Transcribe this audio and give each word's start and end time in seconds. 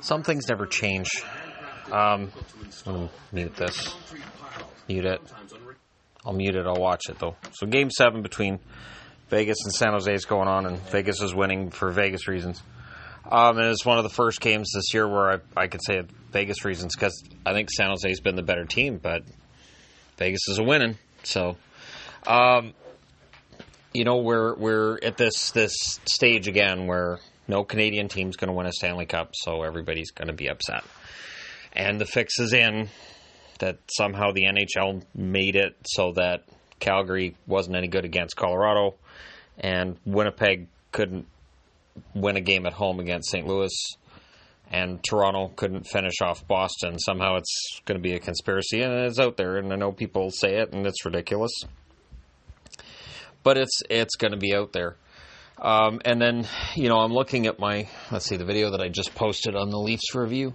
some 0.00 0.22
things 0.22 0.48
never 0.48 0.66
change. 0.66 1.08
Um, 1.90 2.30
gonna 2.84 3.08
mute 3.32 3.56
this. 3.56 3.94
Mute 4.88 5.06
it. 5.06 5.20
I'll 6.24 6.32
mute 6.32 6.56
it. 6.56 6.66
I'll 6.66 6.80
watch 6.80 7.08
it 7.08 7.18
though. 7.18 7.36
So 7.52 7.66
game 7.66 7.90
seven 7.90 8.22
between 8.22 8.58
Vegas 9.30 9.58
and 9.64 9.72
San 9.72 9.92
Jose 9.92 10.12
is 10.12 10.24
going 10.24 10.48
on, 10.48 10.66
and 10.66 10.78
Vegas 10.90 11.20
is 11.20 11.34
winning 11.34 11.70
for 11.70 11.90
Vegas 11.90 12.28
reasons. 12.28 12.62
Um, 13.30 13.58
and 13.58 13.66
it's 13.66 13.84
one 13.84 13.98
of 13.98 14.04
the 14.04 14.10
first 14.10 14.40
games 14.40 14.70
this 14.74 14.94
year 14.94 15.06
where 15.06 15.32
I, 15.32 15.64
I 15.64 15.66
could 15.66 15.82
say 15.84 16.02
Vegas 16.32 16.64
reasons 16.64 16.94
because 16.94 17.22
I 17.44 17.52
think 17.52 17.70
San 17.70 17.90
Jose's 17.90 18.20
been 18.20 18.36
the 18.36 18.42
better 18.42 18.64
team, 18.64 18.98
but 19.02 19.22
Vegas 20.16 20.40
is 20.48 20.58
a 20.58 20.62
winning. 20.62 20.96
So, 21.24 21.56
um, 22.26 22.72
you 23.92 24.04
know, 24.04 24.18
we're 24.18 24.54
we're 24.54 24.98
at 25.02 25.18
this 25.18 25.50
this 25.50 25.74
stage 26.06 26.48
again 26.48 26.86
where 26.86 27.18
no 27.48 27.64
Canadian 27.64 28.08
team's 28.08 28.36
going 28.36 28.48
to 28.48 28.54
win 28.54 28.66
a 28.66 28.72
Stanley 28.72 29.06
Cup, 29.06 29.30
so 29.34 29.62
everybody's 29.62 30.10
going 30.10 30.28
to 30.28 30.34
be 30.34 30.48
upset. 30.48 30.84
And 31.72 32.00
the 32.00 32.06
fix 32.06 32.38
is 32.38 32.52
in 32.52 32.88
that 33.58 33.78
somehow 33.90 34.32
the 34.32 34.44
NHL 34.44 35.02
made 35.14 35.56
it 35.56 35.74
so 35.84 36.12
that 36.12 36.44
Calgary 36.78 37.34
wasn't 37.46 37.76
any 37.76 37.88
good 37.88 38.04
against 38.04 38.36
Colorado, 38.36 38.94
and 39.58 39.96
Winnipeg 40.04 40.68
couldn't 40.92 41.26
win 42.14 42.36
a 42.36 42.40
game 42.40 42.66
at 42.66 42.72
home 42.72 43.00
against 43.00 43.30
St. 43.30 43.46
Louis, 43.46 43.72
and 44.70 45.02
Toronto 45.02 45.50
couldn't 45.56 45.88
finish 45.88 46.20
off 46.22 46.46
Boston. 46.46 46.98
Somehow 46.98 47.36
it's 47.36 47.80
going 47.84 47.98
to 47.98 48.02
be 48.02 48.14
a 48.14 48.20
conspiracy, 48.20 48.82
and 48.82 48.92
it's 48.92 49.18
out 49.18 49.36
there, 49.36 49.56
and 49.56 49.72
I 49.72 49.76
know 49.76 49.92
people 49.92 50.30
say 50.30 50.56
it, 50.58 50.72
and 50.72 50.86
it's 50.86 51.04
ridiculous, 51.04 51.52
but 53.42 53.58
it's 53.58 53.82
it's 53.90 54.16
going 54.16 54.32
to 54.32 54.38
be 54.38 54.54
out 54.54 54.72
there. 54.72 54.96
Um, 55.60 56.00
and 56.04 56.20
then, 56.20 56.46
you 56.74 56.88
know, 56.88 56.98
I'm 56.98 57.12
looking 57.12 57.46
at 57.46 57.58
my 57.58 57.88
let's 58.10 58.26
see 58.26 58.36
the 58.36 58.44
video 58.44 58.70
that 58.70 58.80
I 58.80 58.88
just 58.88 59.14
posted 59.14 59.56
on 59.56 59.70
the 59.70 59.78
Leafs 59.78 60.14
review 60.14 60.54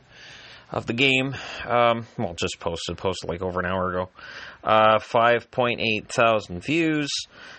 of 0.71 0.87
the 0.87 0.93
game. 0.93 1.35
Um, 1.65 2.07
well, 2.17 2.33
just 2.33 2.59
posted, 2.59 2.97
posted 2.97 3.29
like 3.29 3.41
over 3.41 3.59
an 3.59 3.65
hour 3.65 3.89
ago. 3.89 4.09
Uh, 4.63 4.97
5.8 4.97 6.07
thousand 6.07 6.63
views, 6.63 7.11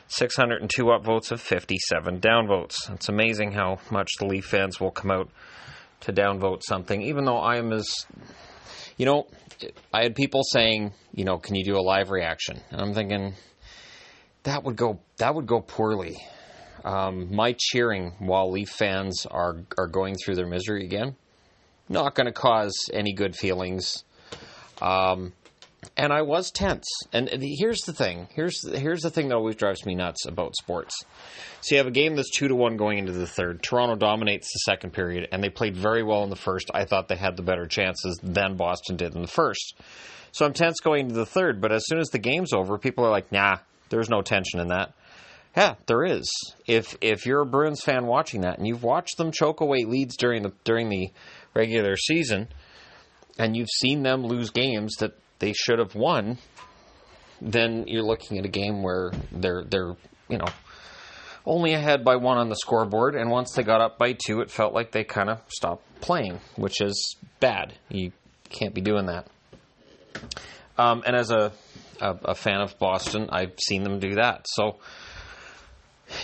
602 0.09 0.84
upvotes 0.84 1.31
of 1.31 1.41
57 1.41 2.20
downvotes. 2.20 2.92
It's 2.92 3.09
amazing 3.09 3.53
how 3.53 3.78
much 3.91 4.11
the 4.19 4.27
Leaf 4.27 4.47
fans 4.47 4.81
will 4.81 4.91
come 4.91 5.11
out 5.11 5.28
to 6.00 6.12
downvote 6.12 6.62
something, 6.62 7.03
even 7.03 7.25
though 7.25 7.39
I 7.39 7.56
am 7.56 7.72
as, 7.72 7.87
you 8.97 9.06
know, 9.06 9.27
I 9.92 10.03
had 10.03 10.15
people 10.15 10.42
saying, 10.42 10.92
you 11.12 11.25
know, 11.25 11.39
can 11.39 11.55
you 11.55 11.65
do 11.65 11.77
a 11.77 11.81
live 11.81 12.11
reaction? 12.11 12.61
And 12.70 12.81
I'm 12.81 12.95
thinking 12.95 13.34
that 14.42 14.65
would 14.65 14.77
go 14.77 15.00
that 15.19 15.34
would 15.34 15.47
go 15.47 15.61
poorly. 15.61 16.17
Um, 16.85 17.35
my 17.35 17.55
cheering 17.59 18.13
while 18.19 18.51
Leaf 18.51 18.69
fans 18.69 19.27
are 19.31 19.57
are 19.79 19.87
going 19.87 20.17
through 20.17 20.37
their 20.37 20.47
misery 20.47 20.85
again 20.85 21.17
not 21.89 22.15
going 22.15 22.27
to 22.27 22.33
cause 22.33 22.73
any 22.93 23.13
good 23.13 23.37
feelings. 23.37 24.05
Um, 24.81 25.33
and 25.97 26.12
I 26.12 26.23
was 26.23 26.51
tense. 26.51 26.87
And 27.12 27.29
here's 27.29 27.83
the 27.83 27.93
thing. 27.93 28.29
Here's 28.35 28.67
here's 28.75 29.03
the 29.03 29.11
thing 29.11 29.29
that 29.29 29.37
always 29.37 29.57
drives 29.57 29.85
me 29.85 29.95
nuts 29.95 30.27
about 30.27 30.57
sports. 30.57 30.95
So 31.61 31.75
you 31.75 31.79
have 31.79 31.87
a 31.87 31.93
game 31.93 32.17
that's 32.17 32.31
two 32.31 32.49
to 32.49 32.55
one 32.55 32.77
going 32.77 32.99
into 32.99 33.12
the 33.12 33.27
third. 33.27 33.62
Toronto 33.62 33.95
dominates 33.95 34.47
the 34.47 34.61
second 34.71 34.93
period, 34.93 35.29
and 35.31 35.43
they 35.43 35.51
played 35.51 35.77
very 35.77 36.03
well 36.03 36.25
in 36.25 36.31
the 36.31 36.37
first. 36.37 36.71
I 36.73 36.85
thought 36.85 37.09
they 37.09 37.17
had 37.17 37.37
the 37.37 37.43
better 37.43 37.67
chances 37.67 38.19
than 38.23 38.57
Boston 38.57 38.97
did 38.97 39.15
in 39.15 39.23
the 39.23 39.29
first. 39.29 39.75
So 40.33 40.47
I'm 40.47 40.55
tense 40.55 40.81
going 40.81 41.03
into 41.03 41.15
the 41.15 41.27
third. 41.27 41.61
But 41.61 41.71
as 41.71 41.85
soon 41.87 41.99
as 41.99 42.09
the 42.09 42.19
game's 42.19 42.55
over, 42.55 42.79
people 42.79 43.05
are 43.05 43.11
like, 43.11 43.31
"Nah, 43.31 43.59
there's 43.91 44.09
no 44.09 44.23
tension 44.23 44.61
in 44.61 44.69
that." 44.69 44.95
Yeah, 45.56 45.74
there 45.86 46.05
is. 46.05 46.30
If 46.66 46.97
if 47.00 47.27
you're 47.27 47.42
a 47.42 47.47
Bruins 47.47 47.80
fan 47.80 48.06
watching 48.06 48.41
that, 48.41 48.58
and 48.58 48.66
you've 48.66 48.83
watched 48.83 49.16
them 49.19 49.30
choke 49.30 49.60
away 49.60 49.84
leads 49.84 50.16
during 50.16 50.42
the 50.42 50.52
during 50.64 50.88
the 50.88 51.10
regular 51.55 51.97
season, 51.97 52.48
and 53.38 53.56
you've 53.56 53.70
seen 53.70 54.02
them 54.02 54.25
lose 54.25 54.50
games 54.50 54.97
that 54.97 55.12
they 55.38 55.52
should 55.52 55.78
have 55.78 55.94
won, 55.94 56.38
then 57.41 57.84
you're 57.86 58.03
looking 58.03 58.38
at 58.38 58.44
a 58.44 58.48
game 58.48 58.82
where 58.82 59.12
they're 59.31 59.62
they're 59.64 59.94
you 60.28 60.38
know 60.38 60.48
only 61.47 61.75
ahead 61.75 62.04
by 62.04 62.16
one 62.16 62.38
on 62.38 62.48
the 62.48 62.56
scoreboard, 62.56 63.14
and 63.14 63.31
once 63.31 63.53
they 63.53 63.62
got 63.62 63.81
up 63.81 63.98
by 63.98 64.12
two, 64.12 64.41
it 64.41 64.50
felt 64.50 64.72
like 64.75 64.91
they 64.91 65.04
kind 65.04 65.28
of 65.28 65.41
stopped 65.48 65.84
playing, 66.00 66.41
which 66.56 66.81
is 66.81 67.16
bad. 67.38 67.75
You 67.88 68.12
can't 68.48 68.75
be 68.75 68.81
doing 68.81 69.06
that. 69.06 69.28
Um, 70.76 71.03
and 71.06 71.14
as 71.14 71.31
a, 71.31 71.53
a, 72.00 72.16
a 72.25 72.34
fan 72.34 72.60
of 72.60 72.78
Boston, 72.78 73.28
I've 73.31 73.53
seen 73.60 73.84
them 73.84 73.98
do 74.00 74.14
that. 74.14 74.47
So 74.48 74.78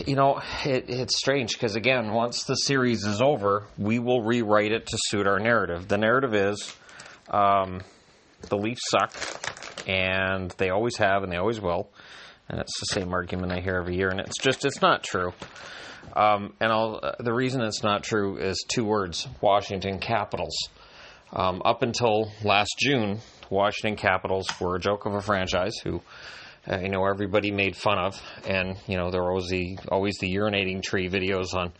you 0.06 0.16
know, 0.16 0.40
it, 0.64 0.88
it's 0.88 1.16
strange 1.16 1.52
because, 1.52 1.76
again, 1.76 2.12
once 2.12 2.44
the 2.44 2.54
series 2.54 3.04
is 3.04 3.20
over, 3.20 3.66
we 3.78 3.98
will 3.98 4.22
rewrite 4.22 4.72
it 4.72 4.86
to 4.86 4.98
suit 5.08 5.26
our 5.26 5.38
narrative. 5.38 5.88
The 5.88 5.98
narrative 5.98 6.34
is 6.34 6.76
um, 7.28 7.82
the 8.48 8.56
Leafs 8.56 8.82
suck, 8.90 9.12
and 9.88 10.50
they 10.58 10.70
always 10.70 10.96
have, 10.98 11.22
and 11.22 11.32
they 11.32 11.36
always 11.36 11.60
will. 11.60 11.90
And 12.48 12.60
it's 12.60 12.80
the 12.80 13.00
same 13.00 13.12
argument 13.12 13.52
I 13.52 13.60
hear 13.60 13.76
every 13.76 13.96
year, 13.96 14.08
and 14.08 14.20
it's 14.20 14.38
just, 14.40 14.64
it's 14.64 14.82
not 14.82 15.02
true. 15.02 15.32
Um, 16.14 16.54
and 16.60 16.72
uh, 16.72 17.12
the 17.20 17.32
reason 17.32 17.62
it's 17.62 17.82
not 17.82 18.02
true 18.02 18.36
is 18.38 18.64
two 18.68 18.84
words 18.84 19.28
Washington 19.40 19.98
Capitals. 19.98 20.56
Um, 21.32 21.62
up 21.64 21.82
until 21.82 22.32
last 22.42 22.74
June, 22.78 23.20
Washington 23.50 23.96
Capitals 23.96 24.48
were 24.60 24.76
a 24.76 24.80
joke 24.80 25.06
of 25.06 25.14
a 25.14 25.20
franchise 25.20 25.76
who 25.84 26.02
uh, 26.68 26.78
you 26.78 26.88
know 26.88 27.04
everybody 27.06 27.50
made 27.50 27.76
fun 27.76 27.98
of, 27.98 28.20
and 28.46 28.76
you 28.86 28.96
know 28.96 29.10
there 29.10 29.22
always 29.22 29.48
the 29.48 29.78
always 29.88 30.16
the 30.18 30.34
urinating 30.34 30.82
tree 30.82 31.08
videos 31.08 31.54
on 31.54 31.72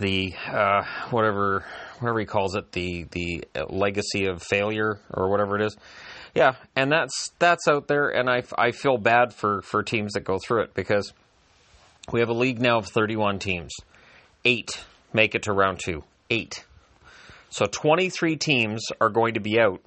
the 0.00 0.34
uh, 0.48 0.82
whatever 1.10 1.64
whatever 2.00 2.20
he 2.20 2.26
calls 2.26 2.54
it 2.54 2.72
the 2.72 3.04
the 3.12 3.44
legacy 3.68 4.26
of 4.26 4.42
failure 4.42 4.98
or 5.12 5.30
whatever 5.30 5.56
it 5.56 5.62
is. 5.62 5.76
Yeah, 6.34 6.56
and 6.74 6.90
that's 6.90 7.32
that's 7.38 7.68
out 7.68 7.86
there, 7.86 8.08
and 8.08 8.28
I, 8.28 8.42
I 8.58 8.72
feel 8.72 8.98
bad 8.98 9.32
for 9.32 9.62
for 9.62 9.82
teams 9.82 10.14
that 10.14 10.24
go 10.24 10.38
through 10.38 10.62
it 10.62 10.74
because 10.74 11.12
we 12.12 12.20
have 12.20 12.28
a 12.28 12.34
league 12.34 12.60
now 12.60 12.78
of 12.78 12.86
31 12.86 13.38
teams. 13.38 13.72
Eight 14.44 14.84
make 15.12 15.34
it 15.34 15.44
to 15.44 15.52
round 15.52 15.78
two. 15.78 16.02
Eight. 16.28 16.64
So 17.50 17.66
23 17.66 18.36
teams 18.36 18.84
are 19.00 19.10
going 19.10 19.34
to 19.34 19.40
be 19.40 19.60
out 19.60 19.80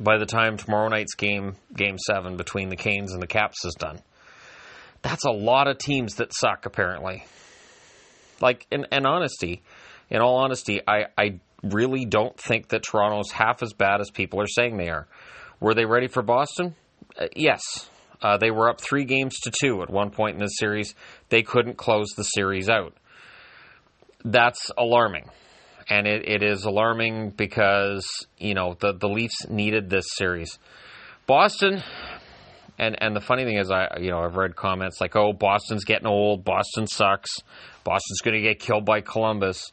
by 0.00 0.18
the 0.18 0.26
time 0.26 0.56
tomorrow 0.56 0.88
night's 0.88 1.14
game, 1.14 1.56
game 1.74 1.98
seven 1.98 2.36
between 2.36 2.68
the 2.68 2.76
Canes 2.76 3.12
and 3.12 3.22
the 3.22 3.26
Caps 3.26 3.64
is 3.64 3.74
done. 3.74 4.00
That's 5.02 5.24
a 5.24 5.30
lot 5.30 5.68
of 5.68 5.78
teams 5.78 6.16
that 6.16 6.32
suck, 6.34 6.66
apparently. 6.66 7.24
Like, 8.40 8.66
in, 8.70 8.86
in 8.90 9.06
honesty, 9.06 9.62
in 10.10 10.20
all 10.20 10.36
honesty, 10.36 10.80
I, 10.86 11.06
I 11.16 11.40
really 11.62 12.04
don't 12.04 12.38
think 12.38 12.68
that 12.68 12.82
Toronto's 12.82 13.30
half 13.30 13.62
as 13.62 13.72
bad 13.72 14.00
as 14.00 14.10
people 14.10 14.40
are 14.40 14.46
saying 14.46 14.76
they 14.76 14.88
are. 14.88 15.06
Were 15.60 15.74
they 15.74 15.84
ready 15.84 16.08
for 16.08 16.22
Boston? 16.22 16.74
Uh, 17.18 17.26
yes. 17.36 17.60
Uh, 18.20 18.38
they 18.38 18.50
were 18.50 18.70
up 18.70 18.80
three 18.80 19.04
games 19.04 19.38
to 19.40 19.52
two 19.60 19.82
at 19.82 19.90
one 19.90 20.10
point 20.10 20.34
in 20.34 20.40
this 20.40 20.56
series. 20.56 20.94
They 21.28 21.42
couldn't 21.42 21.76
close 21.76 22.08
the 22.16 22.24
series 22.24 22.68
out. 22.68 22.94
That's 24.24 24.70
alarming 24.78 25.28
and 25.88 26.06
it, 26.06 26.28
it 26.28 26.42
is 26.42 26.64
alarming 26.64 27.30
because 27.30 28.06
you 28.38 28.54
know 28.54 28.76
the 28.80 28.92
the 28.92 29.08
Leafs 29.08 29.48
needed 29.48 29.90
this 29.90 30.06
series. 30.16 30.58
Boston, 31.26 31.82
and 32.78 33.00
and 33.02 33.14
the 33.14 33.20
funny 33.20 33.44
thing 33.44 33.56
is, 33.56 33.70
I 33.70 33.98
you 34.00 34.10
know 34.10 34.20
I've 34.20 34.36
read 34.36 34.56
comments 34.56 35.00
like, 35.00 35.16
"Oh, 35.16 35.32
Boston's 35.32 35.84
getting 35.84 36.06
old. 36.06 36.44
Boston 36.44 36.86
sucks. 36.86 37.30
Boston's 37.84 38.20
going 38.22 38.34
to 38.34 38.42
get 38.42 38.58
killed 38.58 38.84
by 38.84 39.00
Columbus." 39.00 39.70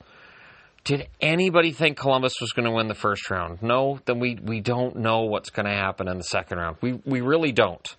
Did 0.84 1.08
anybody 1.22 1.74
think 1.74 1.98
Columbus 1.98 2.34
was 2.42 2.54
going 2.54 2.66
to 2.66 2.72
win 2.72 2.88
the 2.88 2.96
first 2.96 3.30
round? 3.30 3.62
No. 3.62 4.00
Then 4.06 4.20
we 4.20 4.36
we 4.42 4.62
don't 4.62 4.96
know 4.96 5.26
what's 5.26 5.52
going 5.52 5.68
to 5.68 5.74
happen 5.74 6.08
in 6.08 6.18
the 6.18 6.24
second 6.24 6.58
round. 6.58 6.78
We 6.82 6.94
we 7.06 7.22
really 7.22 7.52
don't. 7.52 7.96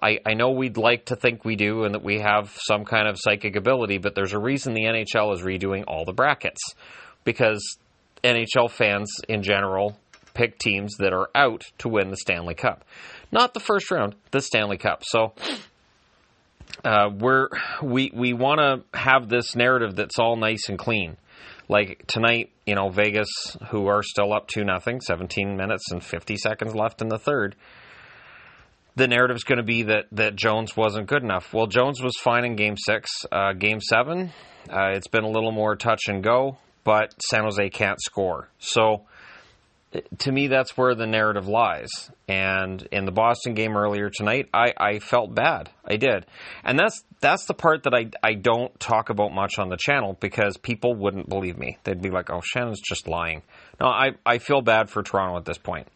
I, 0.00 0.20
I 0.24 0.34
know 0.34 0.50
we'd 0.50 0.76
like 0.76 1.06
to 1.06 1.16
think 1.16 1.44
we 1.44 1.56
do 1.56 1.82
and 1.82 1.94
that 1.94 2.04
we 2.04 2.20
have 2.20 2.56
some 2.68 2.84
kind 2.84 3.08
of 3.08 3.16
psychic 3.18 3.56
ability, 3.56 3.98
but 3.98 4.14
there's 4.14 4.32
a 4.32 4.38
reason 4.38 4.72
the 4.72 4.84
NHL 4.84 5.34
is 5.34 5.42
redoing 5.42 5.84
all 5.88 6.04
the 6.04 6.12
brackets 6.12 6.60
because 7.24 7.78
NHL 8.22 8.70
fans 8.70 9.12
in 9.28 9.42
general 9.42 9.96
pick 10.34 10.58
teams 10.58 10.96
that 10.98 11.12
are 11.12 11.28
out 11.34 11.64
to 11.78 11.88
win 11.88 12.10
the 12.10 12.16
Stanley 12.16 12.54
Cup. 12.54 12.84
Not 13.32 13.54
the 13.54 13.60
first 13.60 13.90
round, 13.90 14.14
the 14.30 14.40
Stanley 14.40 14.78
Cup. 14.78 15.02
So 15.04 15.34
uh, 16.84 17.10
we're 17.12 17.48
we 17.82 18.12
we 18.14 18.32
want 18.32 18.60
to 18.60 18.98
have 18.98 19.28
this 19.28 19.56
narrative 19.56 19.96
that's 19.96 20.18
all 20.18 20.36
nice 20.36 20.68
and 20.68 20.78
clean. 20.78 21.16
Like 21.68 22.04
tonight, 22.06 22.50
you 22.66 22.76
know, 22.76 22.88
Vegas, 22.88 23.28
who 23.70 23.88
are 23.88 24.02
still 24.02 24.32
up 24.32 24.48
to 24.48 24.64
nothing, 24.64 25.02
17 25.02 25.56
minutes 25.56 25.90
and 25.92 26.02
50 26.02 26.36
seconds 26.38 26.74
left 26.74 27.02
in 27.02 27.08
the 27.08 27.18
third. 27.18 27.56
The 28.96 29.06
narrative 29.06 29.36
is 29.36 29.44
going 29.44 29.58
to 29.58 29.64
be 29.64 29.82
that 29.84 30.06
that 30.12 30.36
Jones 30.36 30.76
wasn't 30.76 31.08
good 31.08 31.22
enough. 31.22 31.52
Well, 31.52 31.66
Jones 31.66 32.02
was 32.02 32.16
fine 32.22 32.44
in 32.44 32.56
Game 32.56 32.76
Six. 32.76 33.10
Uh, 33.30 33.52
game 33.52 33.80
Seven, 33.80 34.30
uh, 34.70 34.92
it's 34.92 35.08
been 35.08 35.24
a 35.24 35.30
little 35.30 35.52
more 35.52 35.76
touch 35.76 36.02
and 36.08 36.22
go 36.22 36.58
but 36.84 37.14
San 37.30 37.42
Jose 37.42 37.68
can't 37.70 38.00
score. 38.00 38.48
So 38.58 39.04
to 40.18 40.32
me, 40.32 40.48
that's 40.48 40.76
where 40.76 40.94
the 40.94 41.06
narrative 41.06 41.48
lies. 41.48 41.88
And 42.26 42.86
in 42.92 43.06
the 43.06 43.12
Boston 43.12 43.54
game 43.54 43.76
earlier 43.76 44.10
tonight, 44.10 44.48
I, 44.52 44.72
I 44.76 44.98
felt 44.98 45.34
bad. 45.34 45.70
I 45.84 45.96
did, 45.96 46.26
and 46.62 46.78
that's 46.78 47.02
that's 47.20 47.46
the 47.46 47.54
part 47.54 47.84
that 47.84 47.94
I 47.94 48.10
I 48.22 48.34
don't 48.34 48.78
talk 48.78 49.08
about 49.08 49.32
much 49.32 49.58
on 49.58 49.70
the 49.70 49.78
channel 49.78 50.16
because 50.20 50.56
people 50.58 50.94
wouldn't 50.94 51.28
believe 51.28 51.56
me. 51.56 51.78
They'd 51.84 52.02
be 52.02 52.10
like, 52.10 52.30
"Oh, 52.30 52.42
Shannon's 52.44 52.80
just 52.80 53.08
lying." 53.08 53.42
No, 53.80 53.86
I 53.86 54.10
I 54.26 54.38
feel 54.38 54.60
bad 54.60 54.90
for 54.90 55.02
Toronto 55.02 55.38
at 55.38 55.46
this 55.46 55.58
point. 55.58 55.88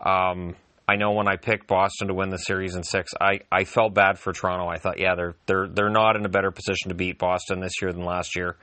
Um, 0.00 0.56
I 0.88 0.96
know 0.96 1.12
when 1.12 1.28
I 1.28 1.36
picked 1.36 1.68
Boston 1.68 2.08
to 2.08 2.14
win 2.14 2.30
the 2.30 2.38
series 2.38 2.74
in 2.74 2.82
six, 2.82 3.12
I, 3.20 3.40
I 3.52 3.64
felt 3.64 3.92
bad 3.94 4.18
for 4.18 4.32
Toronto. 4.32 4.68
I 4.68 4.78
thought, 4.78 4.98
yeah, 4.98 5.14
they're 5.14 5.34
they're 5.46 5.68
they're 5.68 5.90
not 5.90 6.16
in 6.16 6.24
a 6.24 6.30
better 6.30 6.50
position 6.50 6.88
to 6.88 6.94
beat 6.94 7.18
Boston 7.18 7.60
this 7.60 7.80
year 7.80 7.92
than 7.92 8.04
last 8.04 8.34
year, 8.34 8.56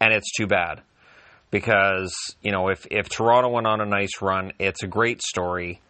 and 0.00 0.12
it's 0.12 0.30
too 0.36 0.46
bad 0.46 0.82
because 1.52 2.12
you 2.42 2.50
know 2.50 2.68
if 2.68 2.84
if 2.90 3.08
Toronto 3.08 3.50
went 3.50 3.68
on 3.68 3.80
a 3.80 3.86
nice 3.86 4.20
run, 4.20 4.52
it's 4.58 4.82
a 4.82 4.88
great 4.88 5.22
story. 5.22 5.80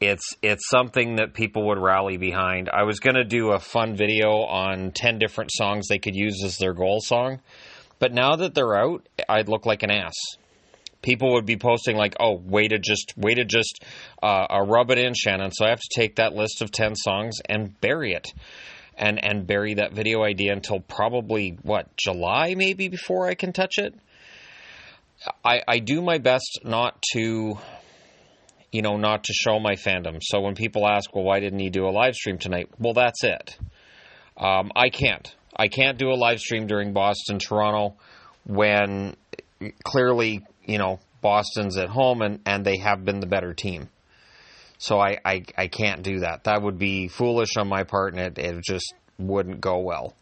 It's 0.00 0.36
it's 0.42 0.68
something 0.68 1.16
that 1.16 1.34
people 1.34 1.66
would 1.68 1.78
rally 1.78 2.18
behind. 2.18 2.68
I 2.72 2.84
was 2.84 3.00
going 3.00 3.16
to 3.16 3.24
do 3.24 3.50
a 3.50 3.58
fun 3.58 3.96
video 3.96 4.42
on 4.42 4.92
ten 4.92 5.18
different 5.18 5.50
songs 5.52 5.88
they 5.88 5.98
could 5.98 6.14
use 6.14 6.44
as 6.44 6.58
their 6.58 6.74
goal 6.74 7.00
song, 7.00 7.40
but 7.98 8.12
now 8.12 8.36
that 8.36 8.54
they're 8.54 8.76
out, 8.76 9.08
I'd 9.28 9.48
look 9.48 9.66
like 9.66 9.82
an 9.82 9.90
ass. 9.90 10.14
People 11.00 11.32
would 11.34 11.46
be 11.46 11.56
posting 11.56 11.96
like, 11.96 12.14
"Oh, 12.20 12.34
way 12.34 12.68
to 12.68 12.78
just 12.78 13.14
way 13.16 13.34
to 13.34 13.44
just 13.44 13.82
uh, 14.22 14.46
uh, 14.50 14.64
rub 14.66 14.90
it 14.90 14.98
in, 14.98 15.14
Shannon." 15.14 15.50
So 15.52 15.64
I 15.64 15.70
have 15.70 15.80
to 15.80 16.00
take 16.00 16.16
that 16.16 16.34
list 16.34 16.60
of 16.60 16.70
ten 16.70 16.94
songs 16.94 17.36
and 17.48 17.80
bury 17.80 18.12
it 18.12 18.28
and 18.96 19.24
and 19.24 19.46
bury 19.46 19.74
that 19.74 19.92
video 19.92 20.22
idea 20.22 20.52
until 20.52 20.80
probably 20.80 21.56
what 21.62 21.96
July 21.96 22.54
maybe 22.56 22.88
before 22.88 23.26
I 23.26 23.34
can 23.34 23.52
touch 23.52 23.78
it. 23.78 23.94
I, 25.44 25.62
I 25.66 25.78
do 25.78 26.00
my 26.00 26.18
best 26.18 26.60
not 26.64 27.02
to, 27.12 27.58
you 28.70 28.82
know, 28.82 28.96
not 28.96 29.24
to 29.24 29.32
show 29.32 29.58
my 29.58 29.74
fandom. 29.74 30.18
So 30.22 30.40
when 30.40 30.54
people 30.54 30.86
ask, 30.86 31.14
well, 31.14 31.24
why 31.24 31.40
didn't 31.40 31.58
he 31.58 31.70
do 31.70 31.86
a 31.86 31.90
live 31.90 32.14
stream 32.14 32.38
tonight? 32.38 32.68
Well, 32.78 32.94
that's 32.94 33.24
it. 33.24 33.56
Um, 34.36 34.70
I 34.76 34.90
can't. 34.90 35.34
I 35.56 35.68
can't 35.68 35.98
do 35.98 36.10
a 36.10 36.14
live 36.14 36.38
stream 36.38 36.66
during 36.66 36.92
Boston 36.92 37.38
Toronto 37.38 37.96
when 38.44 39.16
clearly, 39.82 40.46
you 40.64 40.78
know, 40.78 41.00
Boston's 41.20 41.76
at 41.76 41.88
home 41.88 42.22
and, 42.22 42.40
and 42.46 42.64
they 42.64 42.78
have 42.78 43.04
been 43.04 43.18
the 43.18 43.26
better 43.26 43.54
team. 43.54 43.88
So 44.78 45.00
I, 45.00 45.18
I, 45.24 45.44
I 45.56 45.66
can't 45.66 46.04
do 46.04 46.20
that. 46.20 46.44
That 46.44 46.62
would 46.62 46.78
be 46.78 47.08
foolish 47.08 47.56
on 47.56 47.66
my 47.66 47.82
part 47.82 48.14
and 48.14 48.22
it, 48.22 48.38
it 48.38 48.62
just 48.62 48.94
wouldn't 49.18 49.60
go 49.60 49.78
well 49.78 50.14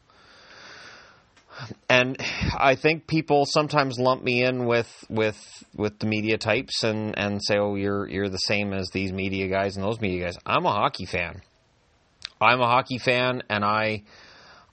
and 1.89 2.17
I 2.59 2.75
think 2.75 3.07
people 3.07 3.45
sometimes 3.47 3.99
lump 3.99 4.23
me 4.23 4.43
in 4.43 4.67
with 4.67 5.05
with 5.09 5.65
with 5.75 5.99
the 5.99 6.07
media 6.07 6.39
types 6.39 6.83
and 6.85 7.19
and 7.19 7.43
say, 7.43 7.59
"Oh, 7.59 7.75
you're 7.75 8.09
you're 8.09 8.29
the 8.29 8.39
same 8.39 8.73
as 8.73 8.91
these 8.91 9.13
media 9.13 9.49
guys 9.49 9.77
and 9.77 9.85
those 9.85 10.01
media 10.01 10.25
guys." 10.25 10.39
I'm 10.45 10.67
a 10.67 10.73
hockey 10.73 11.07
fan. 11.07 11.43
I'm 12.41 12.61
a 12.61 12.67
hockey 12.67 12.99
fan, 12.99 13.43
and 13.49 13.65
I 13.65 14.03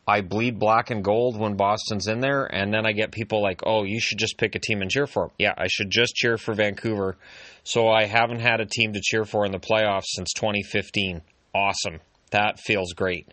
I 0.07 0.21
bleed 0.21 0.59
black 0.59 0.89
and 0.89 1.03
gold 1.03 1.39
when 1.39 1.56
Boston's 1.56 2.07
in 2.07 2.19
there, 2.19 2.45
and 2.45 2.74
then 2.74 2.86
I 2.86 2.91
get 2.91 3.12
people 3.12 3.41
like, 3.41 3.62
"Oh, 3.65 3.83
you 3.83 4.00
should 4.00 4.18
just 4.18 4.38
pick 4.38 4.56
a 4.56 4.59
team 4.59 4.81
and 4.81 4.91
cheer 4.91 5.07
for." 5.07 5.31
Yeah, 5.38 5.53
I 5.57 5.68
should 5.68 5.89
just 5.89 6.15
cheer 6.15 6.38
for 6.38 6.53
Vancouver. 6.53 7.18
So 7.63 7.88
I 7.88 8.06
haven't 8.06 8.41
had 8.41 8.59
a 8.59 8.65
team 8.65 8.94
to 8.94 9.01
cheer 9.01 9.24
for 9.24 9.45
in 9.45 9.51
the 9.51 9.59
playoffs 9.59 10.07
since 10.07 10.33
2015. 10.33 11.21
Awesome. 11.56 12.01
That 12.31 12.59
feels 12.59 12.94
great 12.94 13.27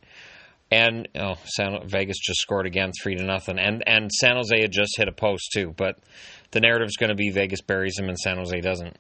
and 0.71 1.09
oh, 1.19 1.35
San, 1.45 1.87
Vegas 1.87 2.19
just 2.19 2.41
scored 2.41 2.67
again, 2.67 2.93
three 3.03 3.17
to 3.17 3.25
nothing, 3.25 3.59
and 3.59 3.83
and 3.87 4.11
San 4.13 4.37
Jose 4.37 4.61
had 4.61 4.73
just 4.73 4.97
hit 4.97 5.09
a 5.09 5.13
post 5.13 5.51
too. 5.53 5.75
But 5.77 5.99
the 6.53 6.61
narrative 6.61 6.89
is 6.89 6.97
going 6.97 7.11
to 7.11 7.17
be 7.17 7.31
Vegas 7.31 7.61
buries 7.61 7.99
him 7.99 8.09
and 8.09 8.19
San 8.19 8.37
Jose 8.37 8.61
doesn't. 8.61 8.97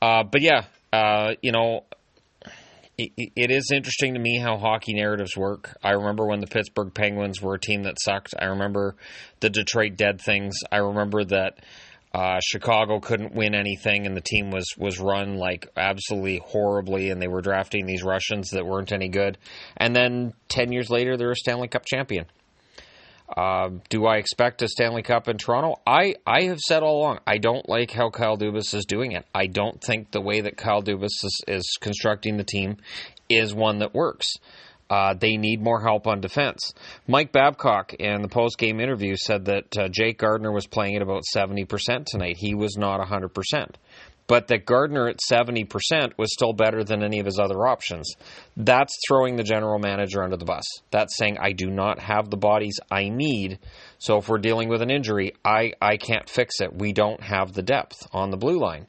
Uh, 0.00 0.24
but 0.24 0.40
yeah, 0.40 0.64
uh, 0.92 1.34
you 1.42 1.52
know, 1.52 1.84
it, 2.98 3.12
it 3.16 3.50
is 3.50 3.70
interesting 3.72 4.14
to 4.14 4.20
me 4.20 4.38
how 4.38 4.58
hockey 4.58 4.94
narratives 4.94 5.36
work. 5.36 5.76
I 5.82 5.92
remember 5.92 6.26
when 6.26 6.40
the 6.40 6.46
Pittsburgh 6.46 6.92
Penguins 6.92 7.40
were 7.40 7.54
a 7.54 7.60
team 7.60 7.84
that 7.84 7.96
sucked. 8.00 8.34
I 8.38 8.46
remember 8.46 8.96
the 9.40 9.50
Detroit 9.50 9.96
Dead 9.96 10.20
things. 10.20 10.56
I 10.70 10.78
remember 10.78 11.24
that 11.24 11.60
uh, 12.14 12.40
Chicago 12.42 13.00
couldn't 13.00 13.34
win 13.34 13.54
anything, 13.54 14.06
and 14.06 14.16
the 14.16 14.20
team 14.22 14.50
was 14.50 14.66
was 14.76 15.00
run 15.00 15.36
like 15.36 15.68
absolutely 15.76 16.38
horribly, 16.44 17.10
and 17.10 17.22
they 17.22 17.28
were 17.28 17.40
drafting 17.40 17.86
these 17.86 18.02
Russians 18.02 18.50
that 18.50 18.66
weren't 18.66 18.92
any 18.92 19.08
good. 19.08 19.38
And 19.76 19.96
then 19.96 20.34
ten 20.48 20.72
years 20.72 20.90
later, 20.90 21.16
they're 21.16 21.30
a 21.30 21.36
Stanley 21.36 21.68
Cup 21.68 21.84
champion. 21.86 22.26
Uh, 23.34 23.70
do 23.88 24.04
I 24.04 24.16
expect 24.16 24.60
a 24.60 24.68
Stanley 24.68 25.02
Cup 25.02 25.26
in 25.26 25.38
Toronto? 25.38 25.80
I, 25.86 26.16
I 26.26 26.42
have 26.42 26.58
said 26.58 26.82
all 26.82 26.98
along 26.98 27.20
I 27.26 27.38
don't 27.38 27.66
like 27.66 27.90
how 27.90 28.10
Kyle 28.10 28.36
Dubas 28.36 28.74
is 28.74 28.84
doing 28.84 29.12
it. 29.12 29.24
I 29.34 29.46
don't 29.46 29.80
think 29.80 30.10
the 30.10 30.20
way 30.20 30.42
that 30.42 30.58
Kyle 30.58 30.82
Dubas 30.82 31.24
is, 31.24 31.40
is 31.48 31.78
constructing 31.80 32.36
the 32.36 32.44
team 32.44 32.76
is 33.30 33.54
one 33.54 33.78
that 33.78 33.94
works. 33.94 34.34
Uh, 34.90 35.14
they 35.14 35.36
need 35.36 35.62
more 35.62 35.80
help 35.80 36.06
on 36.06 36.20
defense. 36.20 36.74
Mike 37.06 37.32
Babcock 37.32 37.94
in 37.94 38.20
the 38.20 38.28
post 38.28 38.58
game 38.58 38.78
interview 38.78 39.16
said 39.16 39.46
that 39.46 39.76
uh, 39.78 39.88
Jake 39.88 40.18
Gardiner 40.18 40.52
was 40.52 40.66
playing 40.66 40.96
at 40.96 41.02
about 41.02 41.22
70% 41.34 42.04
tonight. 42.06 42.36
He 42.36 42.54
was 42.54 42.76
not 42.76 43.00
100%. 43.00 43.74
But 44.26 44.48
that 44.48 44.66
Gardiner 44.66 45.08
at 45.08 45.18
70% 45.30 45.68
was 46.16 46.32
still 46.32 46.52
better 46.52 46.84
than 46.84 47.02
any 47.02 47.18
of 47.18 47.26
his 47.26 47.38
other 47.38 47.66
options. 47.66 48.14
That's 48.56 48.96
throwing 49.06 49.36
the 49.36 49.42
general 49.42 49.78
manager 49.78 50.22
under 50.22 50.36
the 50.36 50.44
bus. 50.44 50.64
That's 50.90 51.16
saying, 51.16 51.38
I 51.40 51.52
do 51.52 51.70
not 51.70 51.98
have 51.98 52.30
the 52.30 52.36
bodies 52.36 52.78
I 52.90 53.08
need. 53.08 53.58
So 53.98 54.18
if 54.18 54.28
we're 54.28 54.38
dealing 54.38 54.68
with 54.68 54.80
an 54.80 54.90
injury, 54.90 55.32
I, 55.44 55.72
I 55.80 55.96
can't 55.96 56.28
fix 56.28 56.60
it. 56.60 56.72
We 56.72 56.92
don't 56.92 57.20
have 57.22 57.52
the 57.52 57.62
depth 57.62 58.06
on 58.12 58.30
the 58.30 58.36
blue 58.36 58.58
line. 58.58 58.86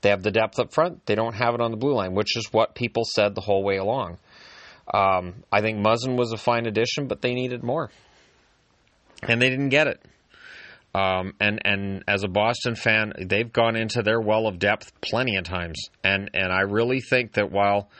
They 0.00 0.10
have 0.10 0.22
the 0.22 0.30
depth 0.30 0.58
up 0.58 0.72
front, 0.72 1.04
they 1.06 1.14
don't 1.14 1.34
have 1.34 1.54
it 1.54 1.60
on 1.60 1.70
the 1.70 1.76
blue 1.76 1.94
line, 1.94 2.14
which 2.14 2.36
is 2.36 2.52
what 2.52 2.74
people 2.74 3.02
said 3.04 3.34
the 3.34 3.40
whole 3.40 3.64
way 3.64 3.76
along. 3.76 4.18
Um, 4.92 5.42
I 5.50 5.60
think 5.60 5.78
Muzzin 5.78 6.16
was 6.16 6.32
a 6.32 6.36
fine 6.36 6.66
addition, 6.66 7.08
but 7.08 7.20
they 7.20 7.34
needed 7.34 7.62
more, 7.62 7.90
and 9.22 9.40
they 9.42 9.50
didn't 9.50 9.70
get 9.70 9.88
it. 9.88 10.02
Um, 10.94 11.34
and 11.40 11.60
and 11.64 12.04
as 12.08 12.22
a 12.22 12.28
Boston 12.28 12.74
fan, 12.74 13.12
they've 13.18 13.52
gone 13.52 13.76
into 13.76 14.02
their 14.02 14.20
well 14.20 14.46
of 14.46 14.58
depth 14.58 14.98
plenty 15.02 15.36
of 15.36 15.44
times, 15.44 15.90
and 16.02 16.30
and 16.32 16.52
I 16.52 16.62
really 16.62 17.00
think 17.00 17.34
that 17.34 17.50
while 17.50 17.90